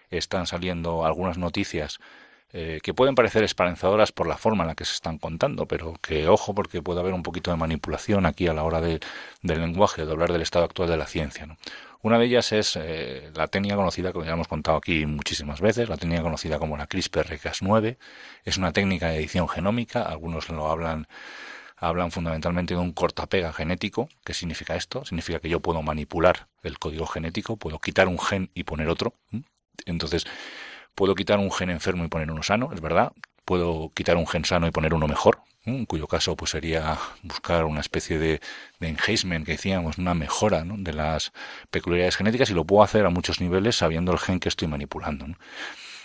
[0.09, 1.99] están saliendo algunas noticias
[2.53, 5.93] eh, que pueden parecer esperanzadoras por la forma en la que se están contando, pero
[6.01, 8.99] que ojo porque puede haber un poquito de manipulación aquí a la hora de,
[9.41, 11.47] del lenguaje, de hablar del estado actual de la ciencia.
[12.01, 15.89] Una de ellas es eh, la técnica conocida, que ya hemos contado aquí muchísimas veces,
[15.89, 17.97] la técnica conocida como la CRISPR-Cas9.
[18.43, 21.07] Es una técnica de edición genómica, algunos lo hablan
[21.77, 24.07] hablan fundamentalmente de un cortapega genético.
[24.23, 25.03] ¿Qué significa esto?
[25.05, 29.13] Significa que yo puedo manipular el código genético, puedo quitar un gen y poner otro.
[29.85, 30.25] Entonces,
[30.95, 33.11] Puedo quitar un gen enfermo y poner uno sano, es verdad.
[33.43, 37.65] Puedo quitar un gen sano y poner uno mejor, en cuyo caso pues sería buscar
[37.65, 38.41] una especie de,
[38.79, 41.31] de enhancement que decíamos, una mejora de las
[41.69, 45.27] peculiaridades genéticas y lo puedo hacer a muchos niveles sabiendo el gen que estoy manipulando.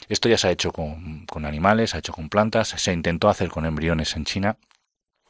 [0.08, 3.28] Esto ya se ha hecho con, con animales, se ha hecho con plantas, se intentó
[3.28, 4.56] hacer con embriones en China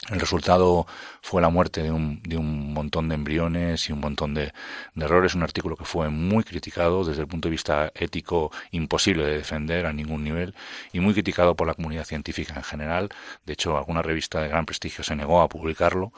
[0.09, 0.87] el resultado
[1.21, 4.53] fue la muerte de un, de un montón de embriones y un montón de,
[4.95, 5.35] de, errores.
[5.35, 9.85] Un artículo que fue muy criticado desde el punto de vista ético, imposible de defender
[9.85, 10.55] a ningún nivel,
[10.93, 13.11] y muy criticado por la comunidad científica en general.
[13.45, 16.13] De hecho, alguna revista de gran prestigio se negó a publicarlo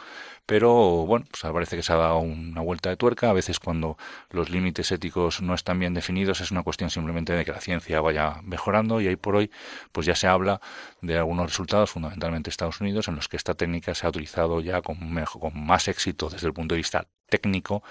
[0.53, 3.31] pero bueno, pues parece que se ha dado una vuelta de tuerca.
[3.31, 3.97] A veces cuando
[4.29, 8.03] los límites éticos no están bien definidos es una cuestión simplemente de que la ciencia
[8.03, 9.51] vaya mejorando y ahí por hoy
[9.93, 10.61] pues ya se habla
[11.01, 14.83] de algunos resultados, fundamentalmente Estados Unidos, en los que esta técnica se ha utilizado ya
[14.83, 17.83] con, con más éxito desde el punto de vista técnico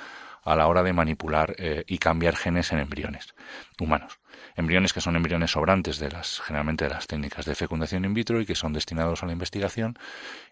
[0.44, 3.34] a la hora de manipular eh, y cambiar genes en embriones
[3.80, 4.21] humanos
[4.56, 8.42] embriones que son embriones sobrantes de las generalmente de las técnicas de fecundación in vitro
[8.42, 9.98] y que son destinados a la investigación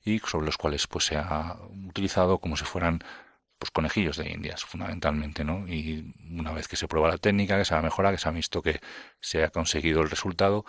[0.04, 3.04] y sobre los cuales pues se ha utilizado como si fueran
[3.58, 7.66] pues conejillos de indias fundamentalmente no y una vez que se prueba la técnica que
[7.66, 8.80] se ha mejorado que se ha visto que
[9.20, 10.66] se ha conseguido el resultado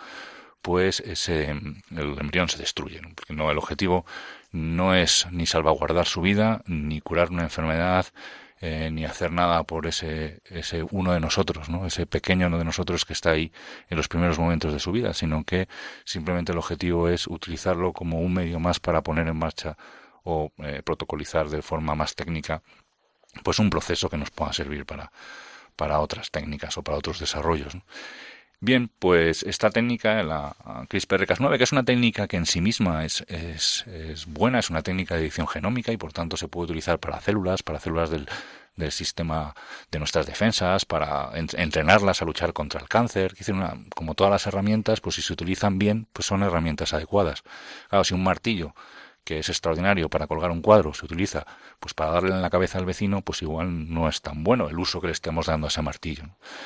[0.61, 4.05] pues ese el embrión se destruye porque no el objetivo
[4.51, 8.07] no es ni salvaguardar su vida ni curar una enfermedad
[8.61, 11.87] eh, ni hacer nada por ese, ese uno de nosotros, ¿no?
[11.87, 13.51] ese pequeño uno de nosotros que está ahí
[13.89, 15.67] en los primeros momentos de su vida, sino que
[16.05, 19.77] simplemente el objetivo es utilizarlo como un medio más para poner en marcha
[20.23, 22.61] o eh, protocolizar de forma más técnica
[23.43, 25.11] pues un proceso que nos pueda servir para,
[25.75, 27.73] para otras técnicas o para otros desarrollos.
[28.63, 30.55] Bien, pues esta técnica, la
[30.87, 34.83] CRISPR-Cas9, que es una técnica que en sí misma es, es, es, buena, es una
[34.83, 38.29] técnica de edición genómica y por tanto se puede utilizar para células, para células del,
[38.75, 39.55] del sistema
[39.89, 43.33] de nuestras defensas, para entrenarlas a luchar contra el cáncer.
[43.49, 47.41] Una, como todas las herramientas, pues si se utilizan bien, pues son herramientas adecuadas.
[47.89, 48.75] Claro, si un martillo
[49.23, 51.45] que es extraordinario para colgar un cuadro, se utiliza
[51.79, 54.79] pues para darle en la cabeza al vecino, pues igual no es tan bueno el
[54.79, 56.23] uso que le estemos dando a ese martillo.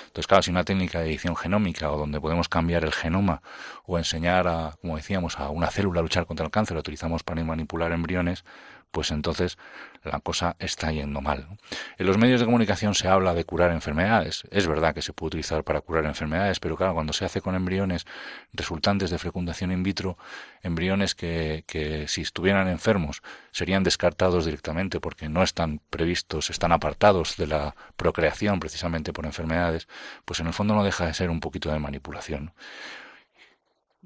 [0.08, 3.42] Entonces, claro, si una técnica de edición genómica o donde podemos cambiar el genoma
[3.86, 7.24] o enseñar a, como decíamos, a una célula a luchar contra el cáncer, lo utilizamos
[7.24, 8.46] para manipular embriones,
[8.96, 9.58] pues entonces
[10.06, 11.50] la cosa está yendo mal.
[11.98, 14.44] En los medios de comunicación se habla de curar enfermedades.
[14.52, 17.56] Es verdad que se puede utilizar para curar enfermedades, pero claro, cuando se hace con
[17.56, 18.06] embriones
[18.54, 20.18] resultantes de fecundación in vitro,
[20.64, 23.22] embriones que, que si estuvieran enfermos
[23.52, 29.90] serían descartados directamente porque no están previstos, están apartados de la procreación precisamente por enfermedades,
[30.24, 32.54] pues en el fondo no deja de ser un poquito de manipulación.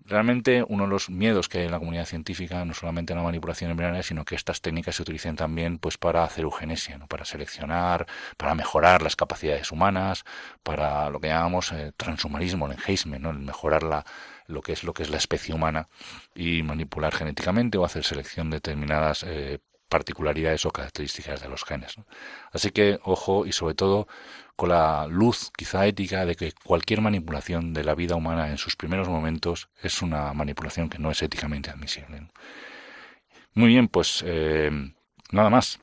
[0.09, 3.23] Realmente uno de los miedos que hay en la comunidad científica, no solamente en la
[3.23, 7.05] manipulación embrionaria, sino que estas técnicas se utilicen también pues para hacer eugenesia, ¿no?
[7.05, 10.25] para seleccionar, para mejorar las capacidades humanas,
[10.63, 13.29] para lo que llamamos eh, transhumanismo, el enhancement, ¿no?
[13.29, 14.03] el mejorar la,
[14.47, 15.89] lo que es lo que es la especie humana
[16.33, 21.97] y manipular genéticamente o hacer selección de determinadas eh, particularidades o características de los genes.
[22.51, 24.07] Así que ojo y sobre todo
[24.59, 28.75] con la luz quizá ética de que cualquier manipulación de la vida humana en sus
[28.75, 32.27] primeros momentos es una manipulación que no es éticamente admisible.
[33.53, 34.69] Muy bien, pues eh,
[35.31, 35.79] nada más.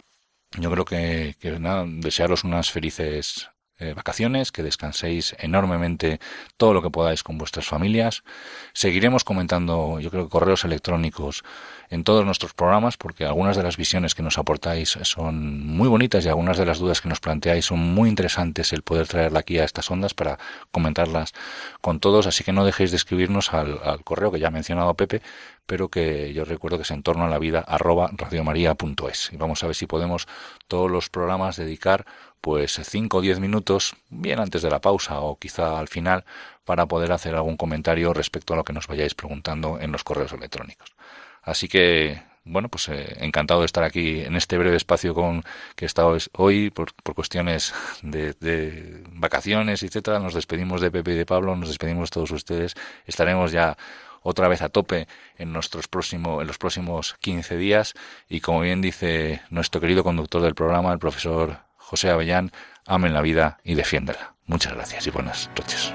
[0.60, 3.48] Yo creo que, que nada, desearos unas felices
[3.78, 6.18] eh, vacaciones, que descanséis enormemente
[6.56, 8.24] todo lo que podáis con vuestras familias.
[8.72, 11.44] Seguiremos comentando, yo creo que correos electrónicos
[11.90, 16.24] en todos nuestros programas, porque algunas de las visiones que nos aportáis son muy bonitas
[16.24, 19.58] y algunas de las dudas que nos planteáis son muy interesantes el poder traerla aquí
[19.58, 20.38] a estas ondas para
[20.70, 21.32] comentarlas
[21.80, 22.26] con todos.
[22.26, 25.22] Así que no dejéis de escribirnos al, correo que ya ha mencionado Pepe,
[25.66, 29.32] pero que yo recuerdo que es en torno a la vida arroba radiomaria.es.
[29.32, 30.26] Y vamos a ver si podemos
[30.68, 32.06] todos los programas dedicar
[32.46, 36.24] pues 5 o 10 minutos, bien antes de la pausa o quizá al final,
[36.64, 40.32] para poder hacer algún comentario respecto a lo que nos vayáis preguntando en los correos
[40.32, 40.94] electrónicos.
[41.42, 45.42] Así que, bueno, pues eh, encantado de estar aquí en este breve espacio con
[45.74, 50.20] que he estado hoy por, por cuestiones de, de, vacaciones, etcétera.
[50.20, 52.74] Nos despedimos de Pepe y de Pablo, nos despedimos todos ustedes.
[53.06, 53.76] Estaremos ya
[54.22, 57.94] otra vez a tope en nuestros próximos en los próximos 15 días
[58.28, 62.50] y como bien dice nuestro querido conductor del programa, el profesor José Avellán,
[62.84, 64.34] amen la vida y defiéndela.
[64.46, 65.92] Muchas gracias y buenas noches.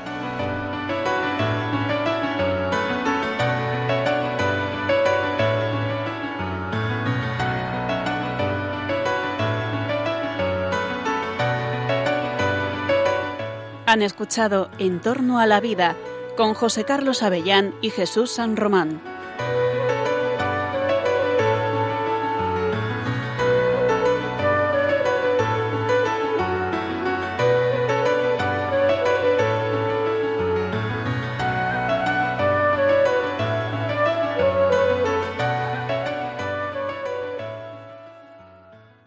[13.85, 15.97] Han escuchado En torno a la vida
[16.37, 19.01] con José Carlos Avellán y Jesús San Román.